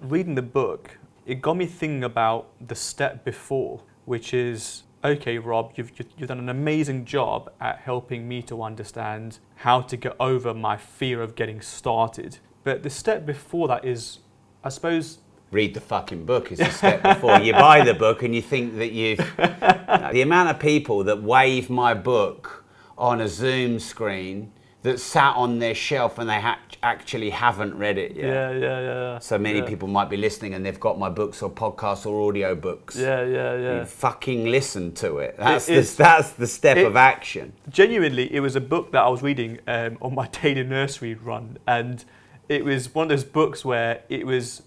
[0.00, 5.72] reading the book, it got me thinking about the step before, which is okay, Rob,
[5.76, 10.54] you've, you've done an amazing job at helping me to understand how to get over
[10.54, 12.38] my fear of getting started.
[12.64, 14.18] But the step before that is,
[14.62, 15.18] I suppose,
[15.50, 18.76] read the fucking book is the step before you buy the book and you think
[18.76, 22.64] that you've the amount of people that wave my book
[22.96, 27.98] on a zoom screen that sat on their shelf and they ha- actually haven't read
[27.98, 29.18] it yet yeah, yeah, yeah.
[29.18, 29.64] so many yeah.
[29.66, 33.22] people might be listening and they've got my books or podcasts or audio books Yeah,
[33.24, 33.78] yeah, yeah.
[33.80, 37.52] you fucking listen to it that's, It the, is- that's the step it- of action
[37.68, 41.58] genuinely, it was a book that I was reading um, on my daily nursery run,
[41.66, 42.02] and
[42.48, 44.62] it was one of those books where it was,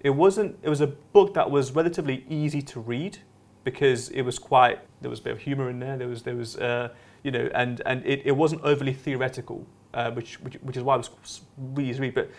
[0.00, 3.18] it wasn't, it was a book that was relatively easy to read
[3.64, 6.36] because it was quite, there was a bit of humor in there, there was, there
[6.36, 6.88] was, uh,
[7.28, 10.94] you know, and and it, it wasn't overly theoretical, uh, which, which which is why
[10.94, 12.14] it was really read.
[12.14, 12.30] But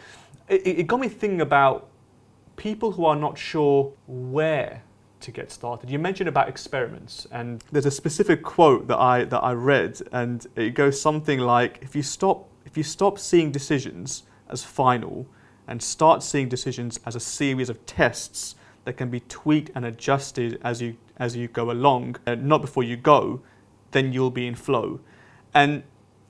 [0.47, 1.89] it, it got me thinking about
[2.56, 4.82] people who are not sure where
[5.19, 5.91] to get started.
[5.91, 10.43] You mentioned about experiments, and there's a specific quote that I that I read, and
[10.56, 15.28] it goes something like, "If you stop if you stop seeing decisions as final,
[15.67, 20.60] and start seeing decisions as a series of tests that can be tweaked and adjusted
[20.63, 23.39] as you as you go along, and not before you go,
[23.91, 24.99] then you'll be in flow."
[25.54, 25.84] And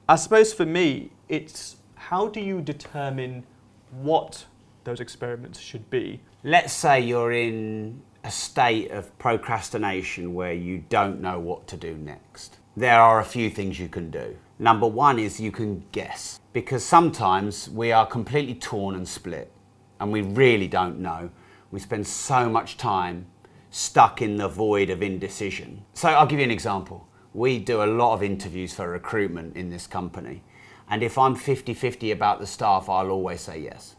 [0.07, 3.45] I suppose for me, it's how do you determine
[3.91, 4.45] what
[4.83, 6.21] those experiments should be?
[6.43, 11.95] let's say you're in a state of procrastination where you don't know what to do
[11.95, 12.57] next.
[12.77, 14.37] There are a few things you can do.
[14.57, 19.51] Number one is you can guess, because sometimes we are completely torn and split,
[19.99, 21.29] and we really don't know.
[21.71, 23.25] We spend so much time
[23.69, 25.85] stuck in the void of indecision.
[25.93, 27.07] So I'll give you an example.
[27.33, 30.41] We do a lot of interviews for recruitment in this company,
[30.89, 33.95] and if I'm 50 50 about the staff, I'll always say yes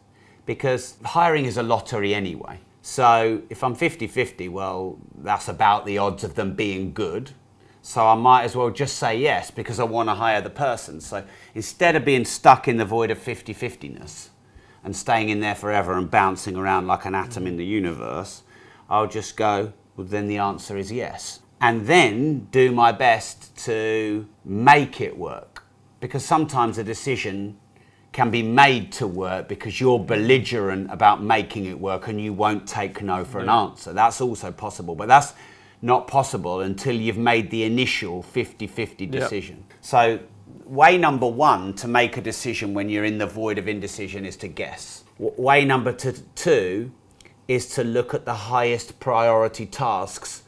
[0.46, 2.58] because hiring is a lottery anyway.
[2.82, 7.30] So if I'm 50 50, well, that's about the odds of them being good.
[7.82, 11.00] So I might as well just say yes because I want to hire the person.
[11.00, 14.30] So instead of being stuck in the void of 50 50ness
[14.82, 18.42] and staying in there forever and bouncing around like an atom in the universe,
[18.88, 21.40] I'll just go, well, then the answer is yes.
[21.60, 25.64] And then do my best to make it work
[26.00, 27.58] because sometimes a decision
[28.12, 32.66] can be made to work because you're belligerent about making it work and you won't
[32.66, 33.92] take no for an answer.
[33.92, 35.34] That's also possible, but that's
[35.82, 39.10] not possible until you've made the initial 50 50 Yeah.
[39.12, 39.64] decision.
[39.80, 40.18] So,
[40.64, 44.36] way number one to make a decision when you're in the void of indecision is
[44.38, 45.04] to guess.
[45.18, 46.90] Way number two
[47.46, 50.42] is to look at the highest priority tasks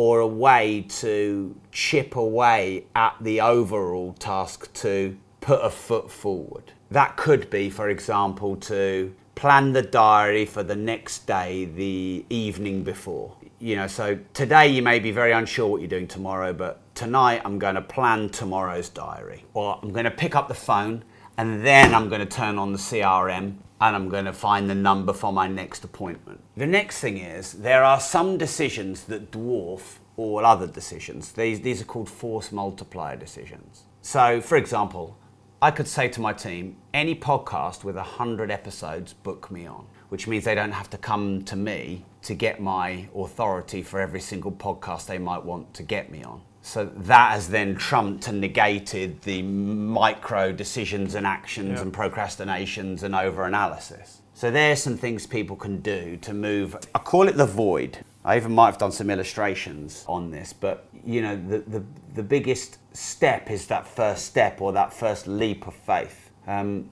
[0.00, 6.72] or a way to chip away at the overall task to put a foot forward.
[6.90, 12.82] That could be, for example, to plan the diary for the next day the evening
[12.82, 13.36] before.
[13.58, 17.42] You know, so today you may be very unsure what you're doing tomorrow, but tonight
[17.44, 19.44] I'm going to plan tomorrow's diary.
[19.52, 21.04] Or I'm going to pick up the phone
[21.36, 24.74] and then I'm going to turn on the CRM and I'm going to find the
[24.74, 26.42] number for my next appointment.
[26.56, 31.32] The next thing is there are some decisions that dwarf all other decisions.
[31.32, 33.84] These, these are called force multiplier decisions.
[34.02, 35.16] So, for example,
[35.62, 40.26] I could say to my team, any podcast with 100 episodes, book me on, which
[40.26, 44.52] means they don't have to come to me to get my authority for every single
[44.52, 46.42] podcast they might want to get me on.
[46.62, 51.82] So that has then trumped and negated the micro decisions and actions Yeah.
[51.82, 54.20] and procrastinations and over analysis.
[54.34, 56.76] So there's some things people can do to move.
[56.94, 57.98] I call it the void.
[58.24, 62.22] I even might have done some illustrations on this, but you know, the, the, the
[62.22, 66.30] biggest step is that first step or that first leap of faith.
[66.46, 66.90] Um,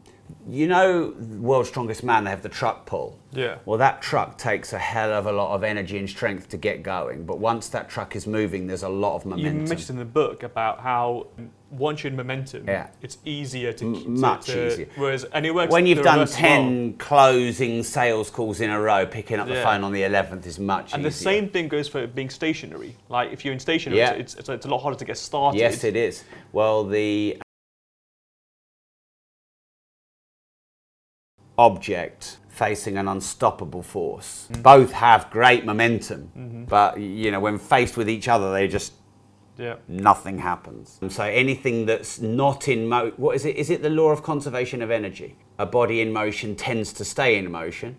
[0.48, 3.17] you know, World's Strongest Man, they have the truck pull.
[3.30, 3.58] Yeah.
[3.66, 6.82] Well, that truck takes a hell of a lot of energy and strength to get
[6.82, 9.60] going, but once that truck is moving, there's a lot of momentum.
[9.62, 11.26] You mentioned in the book about how
[11.70, 12.86] once you're in momentum, Yeah.
[13.02, 14.88] it's easier to, M- to- much to- easier.
[14.96, 16.40] Whereas, and it works when you've done as well.
[16.40, 20.58] 10 closing sales calls in a row, picking up the phone on the 11th is
[20.58, 20.94] much easier.
[20.96, 21.10] And easier.
[21.10, 22.96] the same thing goes for being stationary.
[23.10, 24.12] Like if you're in stationary, Yeah.
[24.12, 25.58] it's, it's, it's a lot harder to get started.
[25.58, 26.24] Yes, it is.
[26.52, 27.36] Well, the
[31.58, 34.48] object facing an unstoppable force.
[34.52, 34.62] Mm.
[34.62, 36.64] Both have great momentum, Mm-hmm.
[36.64, 38.92] but you know, when faced with each other, they just
[39.56, 39.76] Yeah.
[39.88, 40.98] nothing happens.
[41.02, 43.56] And so anything that's not in mo what is it?
[43.56, 45.30] Is it the law of conservation of energy?
[45.58, 47.96] A body in motion tends to stay in motion,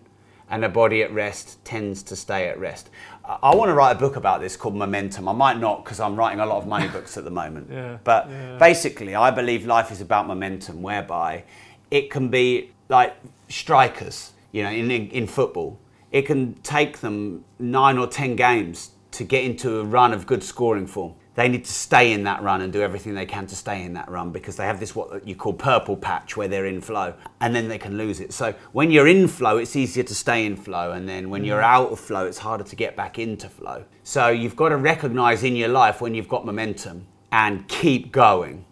[0.52, 2.90] and a body at rest tends to stay at rest.
[3.24, 5.28] I, I want to write a book about this called Momentum.
[5.28, 7.66] I might not because I'm writing a lot of money books at the moment.
[7.70, 8.58] Yeah, But yeah.
[8.58, 11.44] basically, I believe life is about momentum, whereby
[11.90, 13.12] it can be like
[13.48, 15.78] strikers, you know, in, in, in football.
[16.12, 20.42] It can take them nine or ten games to get into a run of good
[20.42, 21.14] scoring form.
[21.34, 23.94] They need to stay in that run and do everything they can to stay in
[23.94, 27.14] that run because they have this what you call purple patch where they're in flow
[27.40, 28.32] and then they can lose it.
[28.32, 31.62] So when you're in flow, it's easier to stay in flow, and then when you're
[31.62, 31.64] mm.
[31.64, 33.84] out of flow, it's harder to get back into flow.
[34.02, 38.64] So you've got to recognize in your life when you've got momentum and keep going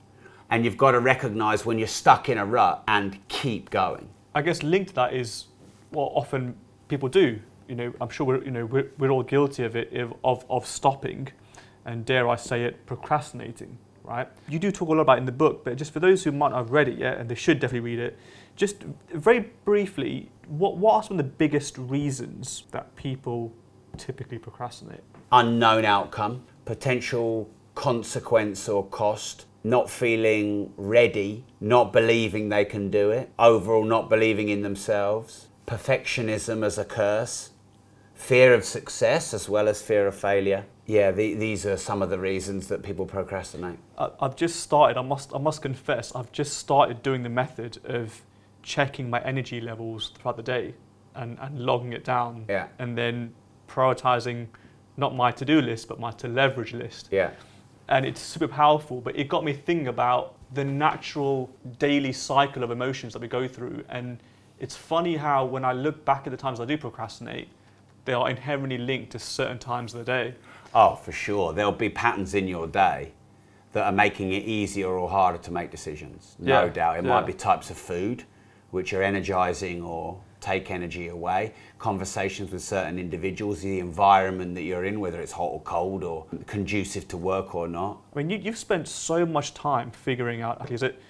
[0.51, 4.09] and you've got to recognize when you're stuck in a rut and keep going.
[4.35, 5.47] I guess linked to that is
[5.91, 6.55] what often
[6.89, 7.39] people do.
[7.69, 9.93] You know, I'm sure we're, you know, we're, we're all guilty of it,
[10.25, 11.29] of, of, stopping
[11.85, 14.29] and dare I say it, procrastinating, right?
[14.49, 16.33] You do talk a lot about it in the book, but just for those who
[16.33, 18.19] might not have read it yet, and they should definitely read it,
[18.57, 23.53] just very briefly, what, what are some of the biggest reasons that people
[23.97, 25.03] typically procrastinate?
[25.31, 33.31] Unknown outcome, potential consequence or cost, not feeling ready, not believing they can do it,
[33.39, 37.51] overall not believing in themselves, perfectionism as a curse,
[38.15, 40.65] fear of success as well as fear of failure.
[40.87, 43.79] Yeah, the, these are some of the reasons that people procrastinate.
[43.99, 44.97] I- I've just started.
[44.97, 45.35] I must.
[45.35, 46.15] I must confess.
[46.15, 48.23] I've just started doing the method of
[48.63, 50.75] checking my energy levels throughout the day
[51.15, 52.47] and, and logging it down.
[52.49, 52.69] Yeah.
[52.79, 53.35] And then
[53.69, 54.47] prioritizing
[54.97, 57.09] not my to-do list but my to leverage list.
[57.13, 57.31] Yeah.
[57.89, 59.01] And it's super powerful.
[59.01, 63.47] But it got me thinking about the natural daily cycle of emotions that we go
[63.47, 63.85] through.
[63.91, 64.19] And
[64.61, 67.49] it's funny how when I look back at the times I do procrastinate,
[68.05, 70.35] they are inherently linked to certain times of the day.
[70.75, 71.53] Oh, for sure.
[71.53, 73.13] There'll be patterns in your day
[73.73, 76.37] that are making it easier or harder to make decisions.
[76.39, 76.99] No Yeah, doubt.
[76.99, 77.11] It yeah.
[77.11, 78.25] might be types of food
[78.71, 84.85] which are energizing or take energy away, conversations with certain individuals, the environment that you're
[84.85, 87.99] in, whether it's hot or cold or conducive to work or not.
[88.15, 90.61] I mean, you, you've spent so much time figuring out.
[90.63, 91.01] Okay, is it,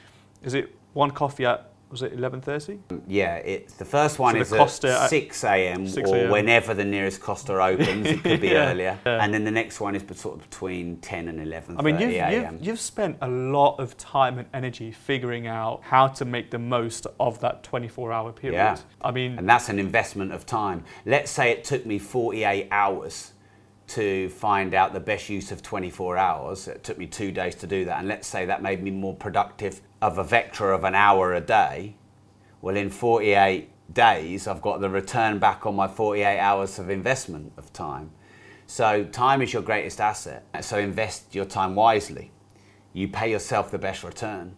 [0.43, 2.79] is it one coffee at was it eleven thirty?
[3.07, 5.88] Yeah, it's the first one So is Costa at at 6 a.m.
[5.88, 8.07] 6 or whenever the nearest Costa opens.
[8.07, 8.98] It could be Yeah, earlier.
[9.07, 9.22] yeah.
[9.24, 12.12] And then the next one is sort of between 10 and 11 I mean, you've,
[12.12, 16.59] you've, you've spent a lot of time and energy figuring out how to make the
[16.59, 18.57] most of that 24 hour period.
[18.57, 18.79] Yeah.
[19.01, 20.85] I mean, And that's an investment of time.
[21.07, 23.33] Let's say it took me 48 hours
[23.88, 26.68] to find out the best use of 24 hours.
[26.68, 27.98] It took me two days to do that.
[27.98, 31.41] And let's say that made me more productive of a vector of an hour a
[31.41, 31.97] day.
[32.61, 37.53] Well, in 48 days, I've got the return back on my 48 hours of investment
[37.57, 38.11] of time.
[38.67, 40.44] So, time is your greatest asset.
[40.61, 42.33] So, invest your time wisely.
[42.92, 44.57] You pay yourself the best return.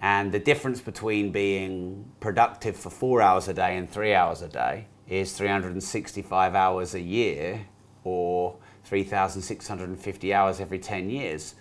[0.00, 4.48] And the difference between being productive for four hours a day and three hours a
[4.48, 7.66] day is 365 hours a year
[8.02, 11.54] or 3,650 hours every 10 years.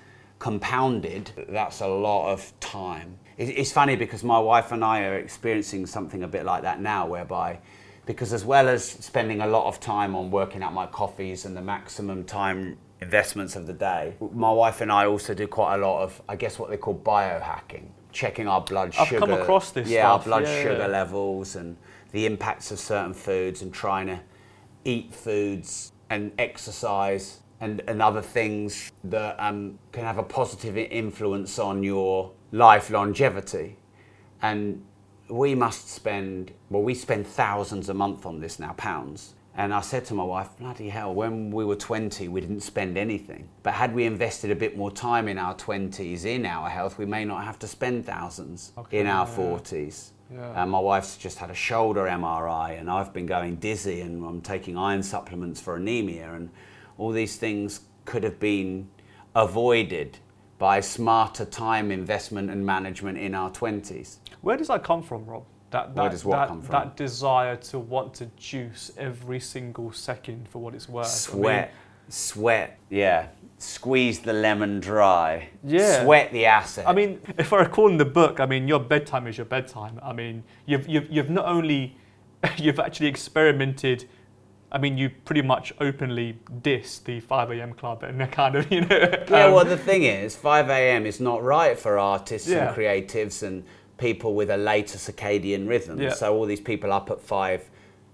[0.43, 3.17] Compounded, that's a lot of time.
[3.37, 7.07] It's funny because my wife and I are experiencing something a bit like that now,
[7.07, 7.59] whereby,
[8.05, 11.55] because as well as spending a lot of time on working out my coffees and
[11.55, 15.77] the maximum time investments of the day, my wife and I also do quite a
[15.77, 17.85] lot of, I guess, what they call biohacking.
[18.11, 19.19] checking our blood I've sugar.
[19.21, 20.61] come across this Yeah, our blood yeah.
[20.61, 21.77] sugar levels and
[22.11, 24.19] the impacts of certain foods and trying to
[24.83, 31.57] eat foods and exercise and, and other things that um, can have a positive influence
[31.57, 33.77] on your life longevity.
[34.41, 34.83] And
[35.29, 39.35] we must spend, well, we spend thousands a month on this now, pounds.
[39.55, 42.97] And I said to my wife, bloody hell, when we were 20, we didn't spend
[42.97, 43.47] anything.
[43.61, 47.05] But had we invested a bit more time in our 20s in our health, we
[47.05, 49.35] may not have to spend thousands Okay, in our yeah.
[49.35, 50.09] 40s.
[50.33, 50.63] Yeah.
[50.63, 54.41] And my wife's just had a shoulder MRI, and I've been going dizzy, and I'm
[54.41, 56.49] taking iron supplements for anemia, and
[56.97, 58.87] all these things could have been
[59.35, 60.17] avoided
[60.57, 64.17] by smarter time investment and management in our 20s.
[64.41, 65.43] Where does that come from, Rob?
[65.71, 66.71] That, that, Where does what that, come from?
[66.71, 71.05] That desire to want to juice every single second for what it's worth.
[71.05, 71.73] I mean, Sweat,
[72.09, 73.27] sweat, yeah.
[73.57, 75.49] Squeeze the lemon dry.
[75.63, 76.03] Yeah.
[76.03, 76.87] Sweat the asset.
[76.87, 79.99] I mean, if I recall in the book, I mean, your bedtime is your bedtime.
[80.03, 81.97] I mean, you've, you've, you've not only,
[82.57, 84.07] you've actually experimented,
[84.73, 87.73] I mean, you pretty much openly diss the 5 a.m.
[87.73, 89.23] club and kind of, you know.
[89.29, 91.05] Yeah, um, well, the thing is, 5 a.m.
[91.05, 92.67] is not right for artists Yeah.
[92.69, 93.63] and creatives and
[93.99, 96.01] people with a later circadian rhythm.
[96.01, 96.13] Yeah.
[96.13, 97.69] So, all these people up at 5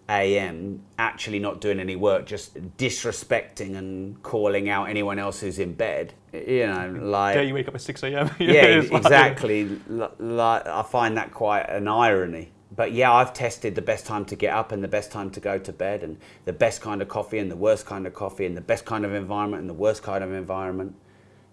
[0.10, 0.82] a.m.
[0.98, 6.14] actually not doing any work, just disrespecting and calling out anyone else who's in bed.
[6.34, 7.36] You know, like.
[7.36, 8.30] dare you wake up at 6 a.m.
[8.40, 9.80] Yeah, exactly.
[9.88, 12.52] Like, I find that quite an irony.
[12.76, 15.40] But yeah, I've tested the best time to get up and the best time to
[15.40, 18.46] go to bed, and the best kind of coffee and the worst kind of coffee,
[18.46, 20.96] and the best kind of environment and the worst kind of environment,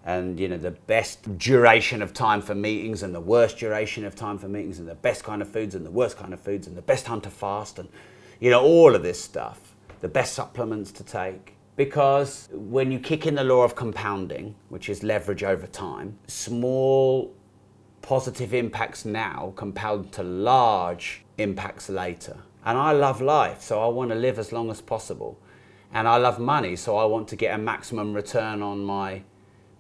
[0.05, 4.15] and you know the best duration of time for meetings and the worst duration of
[4.15, 6.67] time for meetings, and the best kind of foods and the worst kind of foods,
[6.67, 7.89] and the best time to fast, and
[8.39, 11.55] you know all of this stuff, the best supplements to take.
[11.77, 17.35] Because when you kick in the law of compounding, which is leverage over time, small
[18.07, 22.37] positive impacts now compound to large impacts later.
[22.65, 25.37] And I love life, so I want to live as long as possible.
[25.93, 29.23] And I love money, so I want to get a maximum return on my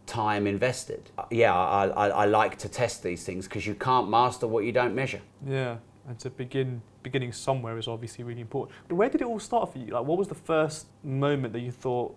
[0.06, 1.10] time invested.
[1.30, 4.72] Yeah, I, I, I like to test these things because you can't master what you
[4.72, 5.22] don't measure.
[5.46, 5.76] Yeah,
[6.08, 8.76] and to begin beginning somewhere is obviously really important.
[8.88, 9.92] But where did it all start for you?
[9.92, 12.16] Like, what was the first moment that you thought,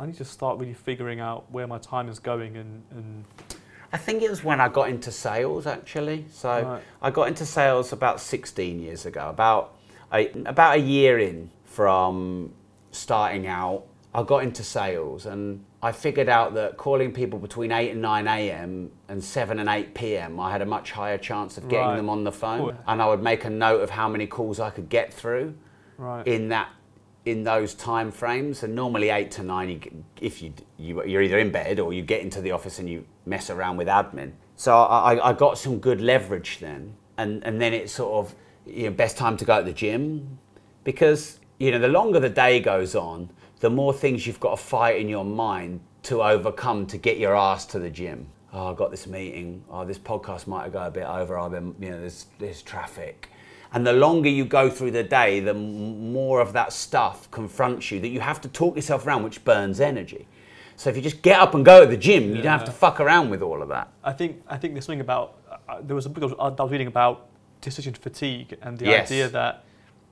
[0.00, 3.24] I need to start really figuring out where my time is going and, and
[3.92, 6.26] I think it was when I got into sales actually.
[6.30, 6.82] So Right.
[7.02, 9.74] I got into sales about 16 years ago, about
[10.12, 12.52] a, about a year in from
[12.90, 13.84] starting out.
[14.14, 18.26] I got into sales and I figured out that calling people between 8 and 9
[18.26, 18.90] a.m.
[19.08, 20.40] and 7 and 8 p.m.
[20.40, 21.96] I had a much higher chance of getting Right.
[21.96, 22.74] them on the phone Cool.
[22.86, 25.54] and I would make a note of how many calls I could get through
[25.98, 26.26] right.
[26.26, 26.70] in that
[27.26, 31.38] in those time frames and normally 8 to 9 you, if you, you you're either
[31.38, 34.74] in bed or you get into the office and you mess around with admin so
[34.76, 38.34] I, I- got some good leverage then and and then it's sort of
[38.66, 40.38] you know best time to go to the gym
[40.84, 44.62] because you know the longer the day goes on the more things you've got to
[44.62, 48.74] fight in your mind to overcome to get your ass to the gym oh, I
[48.74, 49.62] got this meeting.
[49.70, 51.38] Oh, this podcast might go a bit over.
[51.38, 53.30] I've been, you know, there's, there's traffic.
[53.72, 58.00] And the longer you go through the day, the more of that stuff confronts you
[58.00, 60.26] that you have to talk yourself around, which burns energy.
[60.76, 62.70] So if you just get up and go to the gym, you don't have to
[62.72, 63.88] fuck around with all of that.
[64.04, 66.62] I think I think there's something about uh, there was a book I was, I
[66.62, 67.26] was reading about
[67.62, 69.10] decision fatigue and the Yes.
[69.10, 69.64] idea that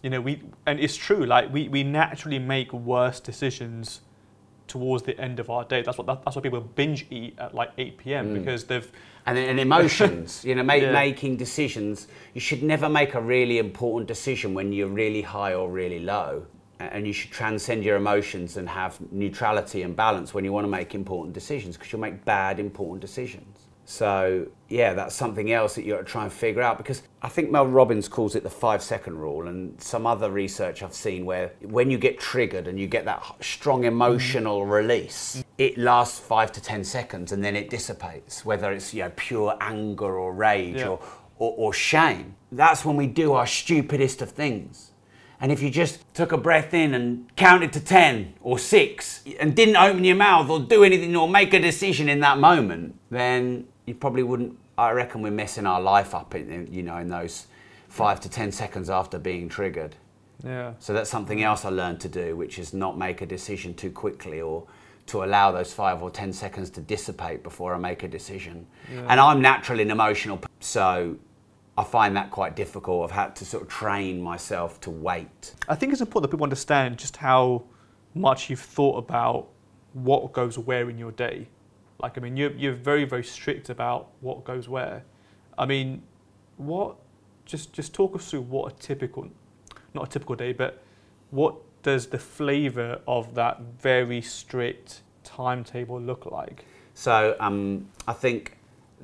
[0.03, 4.01] you know we and it's true like we, we naturally make worse decisions
[4.67, 5.83] towards the end of our day.
[5.83, 8.29] That's what that's why people binge eat at like 8 p.m.
[8.31, 8.39] Mm.
[8.39, 8.91] because they've
[9.27, 10.93] And, and emotions, you know, make, Yeah.
[10.93, 12.09] making decisions.
[12.33, 16.47] You should never make a really important decision when you're really high or really low.
[16.93, 20.70] And you should transcend your emotions and have neutrality and balance when you want to
[20.70, 23.59] make important decisions because you'll make bad important decisions.
[23.87, 27.28] So, yeah, that's something else that you got to try and figure out because I
[27.28, 31.26] think Mel Robbins calls it the five second rule, and some other research I've seen
[31.26, 36.51] where when you get triggered and you get that strong emotional release, it lasts five
[36.53, 40.76] to ten seconds and then it dissipates, whether it's you know, pure anger or rage
[40.76, 40.89] Yeah.
[40.89, 41.01] or,
[41.39, 42.37] or, or shame.
[42.53, 44.93] That's when we do our stupidest of things.
[45.45, 49.55] And if you just took a breath in and counted to 10 or 6 and
[49.55, 53.66] didn't open your mouth or do anything or make a decision in that moment, then
[53.84, 54.57] you probably wouldn't.
[54.78, 57.47] I reckon we're messing our life up, in, you know, in those
[57.88, 59.97] 5 to 10 seconds after being triggered.
[60.42, 63.74] yeah So that's something else I learned to do, which is not make a decision
[63.74, 64.66] too quickly or
[65.09, 68.66] to allow those five or ten seconds to dissipate before I make a decision.
[68.88, 71.16] And I'm naturally an emotional, so
[71.77, 73.11] I find that quite difficult.
[73.11, 75.55] I've had to sort of train myself to wait.
[75.68, 77.64] I think it's important that people understand just how
[78.14, 79.49] much you've thought about
[79.93, 81.49] what goes where in your day.
[82.01, 85.05] Like, I mean, you're, you're very, very strict about what goes where.
[85.59, 86.03] I mean,
[86.57, 86.97] what?
[87.45, 89.29] Just just talk us through what a typical,
[89.93, 90.83] not a typical day, but
[91.31, 96.64] what does the flavour of that very strict timetable look like?
[96.95, 98.53] So um, I think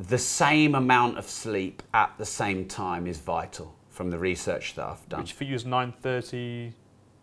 [0.08, 4.86] the same amount of sleep at the same time is vital from the research that
[4.86, 5.20] I've done.
[5.20, 6.72] Which for you is nine thirty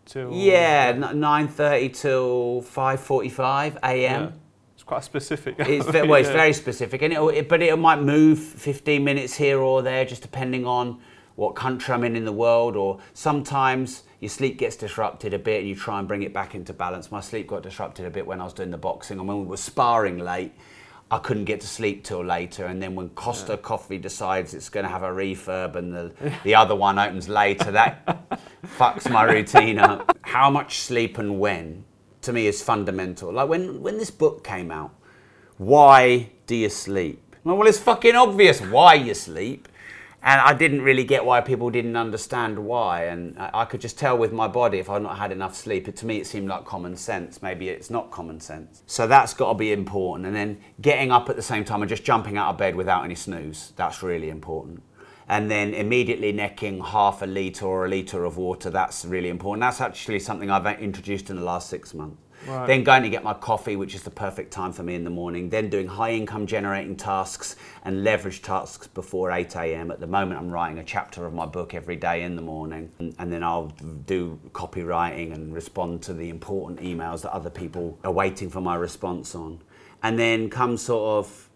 [0.04, 4.22] till yeah, nine thirty till five forty-five a.m.
[4.24, 4.30] Yeah.
[4.74, 5.56] It's quite specific.
[5.58, 6.34] It's, ve- well, it's Yeah.
[6.36, 10.66] very specific, and it, but it might move 15 minutes here or there, just depending
[10.66, 11.00] on
[11.34, 12.76] what country I'm in in the world.
[12.76, 16.54] Or sometimes your sleep gets disrupted a bit, and you try and bring it back
[16.54, 17.10] into balance.
[17.10, 19.46] My sleep got disrupted a bit when I was doing the boxing, and when we
[19.46, 20.52] were sparring late.
[21.10, 24.84] I couldn't get to sleep till later, and then when Costa Coffee decides it's going
[24.84, 26.12] to have a refurb and the,
[26.44, 28.40] the other one opens later, that
[28.78, 30.18] fucks my routine up.
[30.20, 31.84] How much sleep and when,
[32.22, 33.32] to me, is fundamental.
[33.32, 34.90] Like when, when this book came out,
[35.56, 37.36] why do you sleep?
[37.42, 39.66] Well, it's fucking obvious why you sleep.
[40.28, 43.04] And I didn't really get why people didn't understand why.
[43.04, 45.88] And I I could just tell with my body if I'd not had enough sleep.
[45.88, 47.40] It, to me, it seemed like common sense.
[47.40, 48.82] Maybe it's not common sense.
[48.86, 50.26] So that's got to be important.
[50.26, 53.04] And then getting up at the same time and just jumping out of bed without
[53.04, 54.82] any snooze, that's really important.
[55.28, 59.62] And then immediately necking half a litre or a litre of water, that's really important.
[59.62, 62.20] That's actually something I've introduced in the last six months.
[62.46, 62.66] Right.
[62.66, 65.10] Then going to get my coffee, which is the perfect time for me in the
[65.10, 65.48] morning.
[65.48, 69.90] Then doing high income generating tasks and leverage tasks before 8 a.m.
[69.90, 72.92] At the moment, I'm writing a chapter of my book every day in the morning.
[72.98, 73.72] And, then I'll
[74.06, 78.76] do copywriting and respond to the important emails that other people are waiting for my
[78.76, 79.60] response on.
[80.02, 81.50] And then come sort of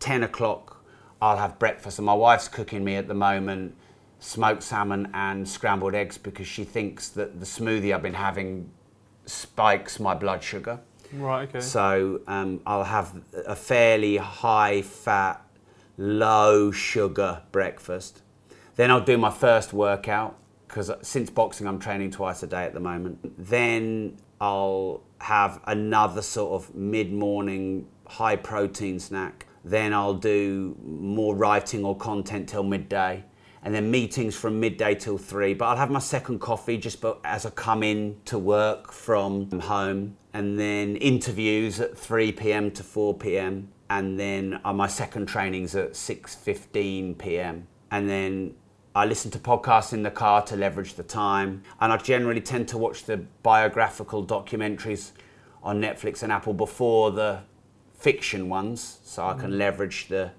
[0.00, 0.84] 10 o'clock,
[1.22, 1.98] I'll have breakfast.
[1.98, 3.76] And my wife's cooking me at the moment
[4.18, 8.70] smoked salmon and scrambled eggs because she thinks that the smoothie I've been having
[9.26, 10.80] spikes my blood sugar.
[11.12, 11.48] Right.
[11.48, 11.60] Okay.
[11.60, 15.44] So um, I'll have a fairly high fat,
[15.96, 18.22] low sugar breakfast.
[18.76, 20.36] Then I'll do my first workout
[20.68, 23.18] because since boxing I'm training twice a day at the moment.
[23.38, 29.46] Then I'll have another sort of mid morning high protein snack.
[29.64, 33.24] Then I'll do more writing or content till midday.
[33.66, 35.52] And then meetings from midday till three.
[35.52, 40.16] But I'll have my second coffee just as I come in to work from home.
[40.32, 42.70] And then interviews at 3 p.m.
[42.70, 43.72] to 4 p.m.
[43.90, 47.66] And then uh, my second trainings at 6:15 p.m.
[47.90, 48.54] And then
[48.94, 51.64] I listen to podcasts in the car to leverage the time.
[51.80, 55.10] And I generally tend to watch the biographical documentaries
[55.64, 57.40] on Netflix and Apple before the
[57.98, 60.30] fiction ones, so I can leverage the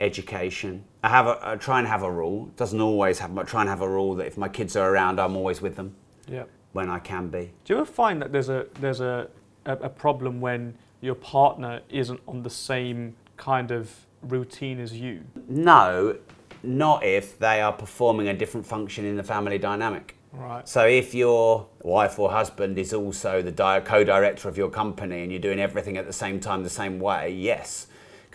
[0.00, 0.84] education.
[1.02, 2.46] I have a, I try and have a rule.
[2.48, 4.76] It doesn't always happen, but I try and have a rule that if my kids
[4.76, 5.94] are around, I'm always with them
[6.28, 6.44] yeah.
[6.72, 7.52] when I can be.
[7.64, 9.28] Do you ever find that there's a there's a,
[9.66, 13.90] a, a problem when your partner isn't on the same kind of
[14.22, 15.22] routine as you?
[15.48, 16.16] No,
[16.62, 20.16] not if they are performing a different function in the family dynamic.
[20.32, 20.68] Right.
[20.68, 25.32] So if your wife or husband is also the di- co-director of your company and
[25.32, 27.86] you're doing everything at the same time the same way, yes.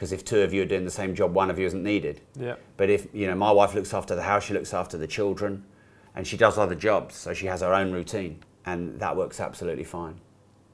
[0.04, 2.20] Because if two of you are doing the same job, one of you isn't needed.
[2.38, 2.56] Yeah.
[2.76, 5.64] But if you know, my wife looks after the house, she looks after the children,
[6.14, 9.86] and she does other jobs, so she has her own routine, and that works absolutely
[9.86, 10.20] fine.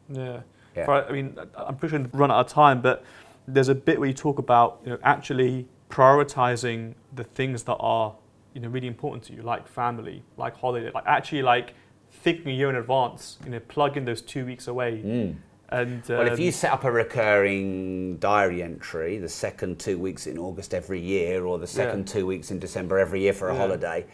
[0.10, 0.40] Yeah.
[0.76, 0.86] Yeah.
[0.86, 3.06] For- I mean, I'm pretty sure run out of time, but
[3.48, 8.16] there's a bit where you talk about you know actually prioritizing the things that are
[8.56, 11.76] you know really important to you, like family, like holiday, like actually like
[12.12, 13.38] thinking a year in advance.
[13.46, 15.04] You know, plugging those two weeks away.
[15.06, 15.36] Mm.
[15.72, 20.26] And Well, if um, you set up a recurring diary entry, the second two weeks
[20.26, 23.54] in August every year, or the second two weeks in December every year for a
[23.54, 23.60] Yeah.
[23.60, 24.06] holiday,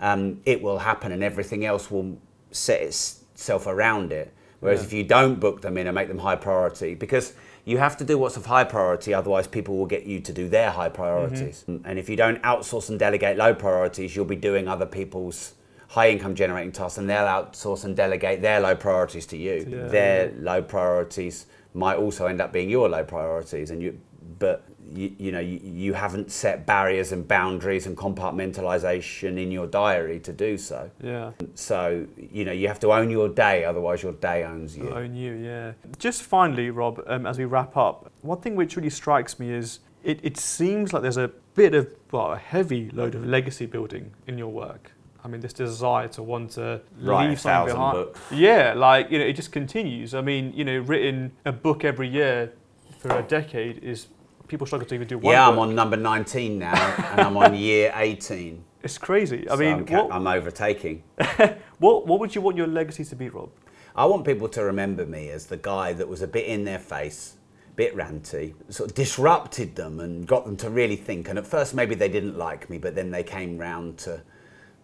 [0.00, 2.18] um, it will happen, and everything else will
[2.50, 4.32] set itself around it.
[4.60, 4.86] Whereas Yeah.
[4.86, 7.32] if you don't book them in and make them high priority, because
[7.64, 10.48] you have to do what's of high priority, otherwise people will get you to do
[10.48, 11.64] their high priorities.
[11.68, 15.52] And if you don't outsource and delegate low priorities, you'll be doing other people's
[15.88, 19.66] high income generating tasks, and they'll outsource and delegate their low priorities to you.
[19.68, 19.88] Yeah.
[19.88, 23.98] Their low priorities might also end up being your low priorities, and you,
[24.38, 29.66] but you, you know you, you haven't set barriers and boundaries and compartmentalization in your
[29.66, 30.90] diary to do so.
[31.02, 31.32] yeah.
[31.54, 34.90] So you know you have to own your day, otherwise your day owns you.
[34.90, 35.72] Own you, yeah.
[35.98, 39.80] Just finally, Rob, um, as we wrap up, one thing which really strikes me is
[40.04, 44.12] it, it seems like there's a bit of, well, a heavy load of legacy building
[44.26, 44.92] in your work.
[45.24, 47.92] I mean, this desire to want to Write leave something behind.
[47.94, 48.20] books.
[48.30, 50.14] Yeah, like, you know, it just continues.
[50.14, 52.52] I mean, you know, written a book every year
[52.98, 54.06] for a decade is,
[54.46, 55.52] people struggle to even do one Yeah, book.
[55.54, 58.64] I'm on number 19 now, and I'm on year 18.
[58.82, 59.48] It's crazy.
[59.48, 61.02] I So mean, I'm, ca- what, I'm overtaking.
[61.78, 63.50] what, what would you want your legacy to be, Rob?
[63.96, 66.78] I want people to remember me as the guy that was a bit in their
[66.78, 67.34] face,
[67.74, 71.28] bit ranty, sort of disrupted them and got them to really think.
[71.28, 74.22] And at first, maybe they didn't like me, but then they came round to,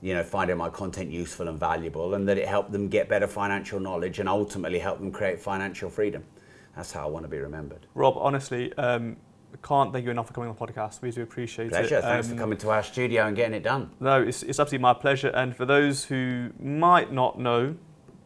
[0.04, 3.26] you know, finding my content useful and valuable, and that it helped them get better
[3.26, 6.22] financial knowledge and ultimately help them create financial freedom.
[6.76, 7.86] That's how I want to be remembered.
[7.94, 9.16] Rob, honestly, um,
[9.62, 11.00] can't thank you enough for coming on the podcast.
[11.00, 11.96] We do appreciate Pleasure.
[11.98, 12.02] it.
[12.02, 13.92] Thanks Um, for coming to our studio and getting it done.
[13.98, 15.28] No, it's, it's absolutely my pleasure.
[15.28, 17.76] And for those who might not know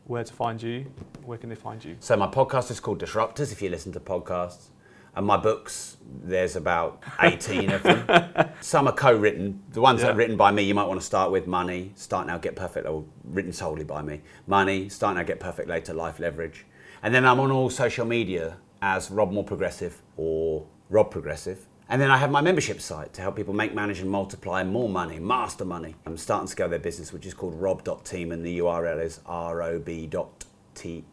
[0.07, 0.87] where to find you,
[1.25, 1.97] where can they find you?
[2.01, 3.53] So my podcast is called Disruptors.
[3.53, 4.71] If you listen to podcasts,
[5.15, 8.51] and my books, there's about 18 of them.
[8.61, 9.63] Some are co-written.
[9.71, 12.27] The ones that are written by me, you might want to start with Money, Start
[12.27, 14.21] Now, Get Perfect, or written solely by me.
[14.47, 16.67] Money, Start Now, Get Perfect Later, Life Leverage.
[17.03, 21.67] And then I'm on all social media as Rob Moore Progressive or Rob Progressive.
[21.89, 24.91] And then I have my membership site to help people make, manage, and multiply more
[24.91, 28.59] money, master money, I'm starting to scale their business, which is called rob.team, and the
[28.59, 31.05] URL is rob.team.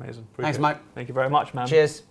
[0.00, 0.26] Amazing.
[0.36, 0.60] Thanks, it.
[0.60, 0.76] mate.
[0.94, 1.66] Thank you very much, man.
[1.66, 2.02] Cheers.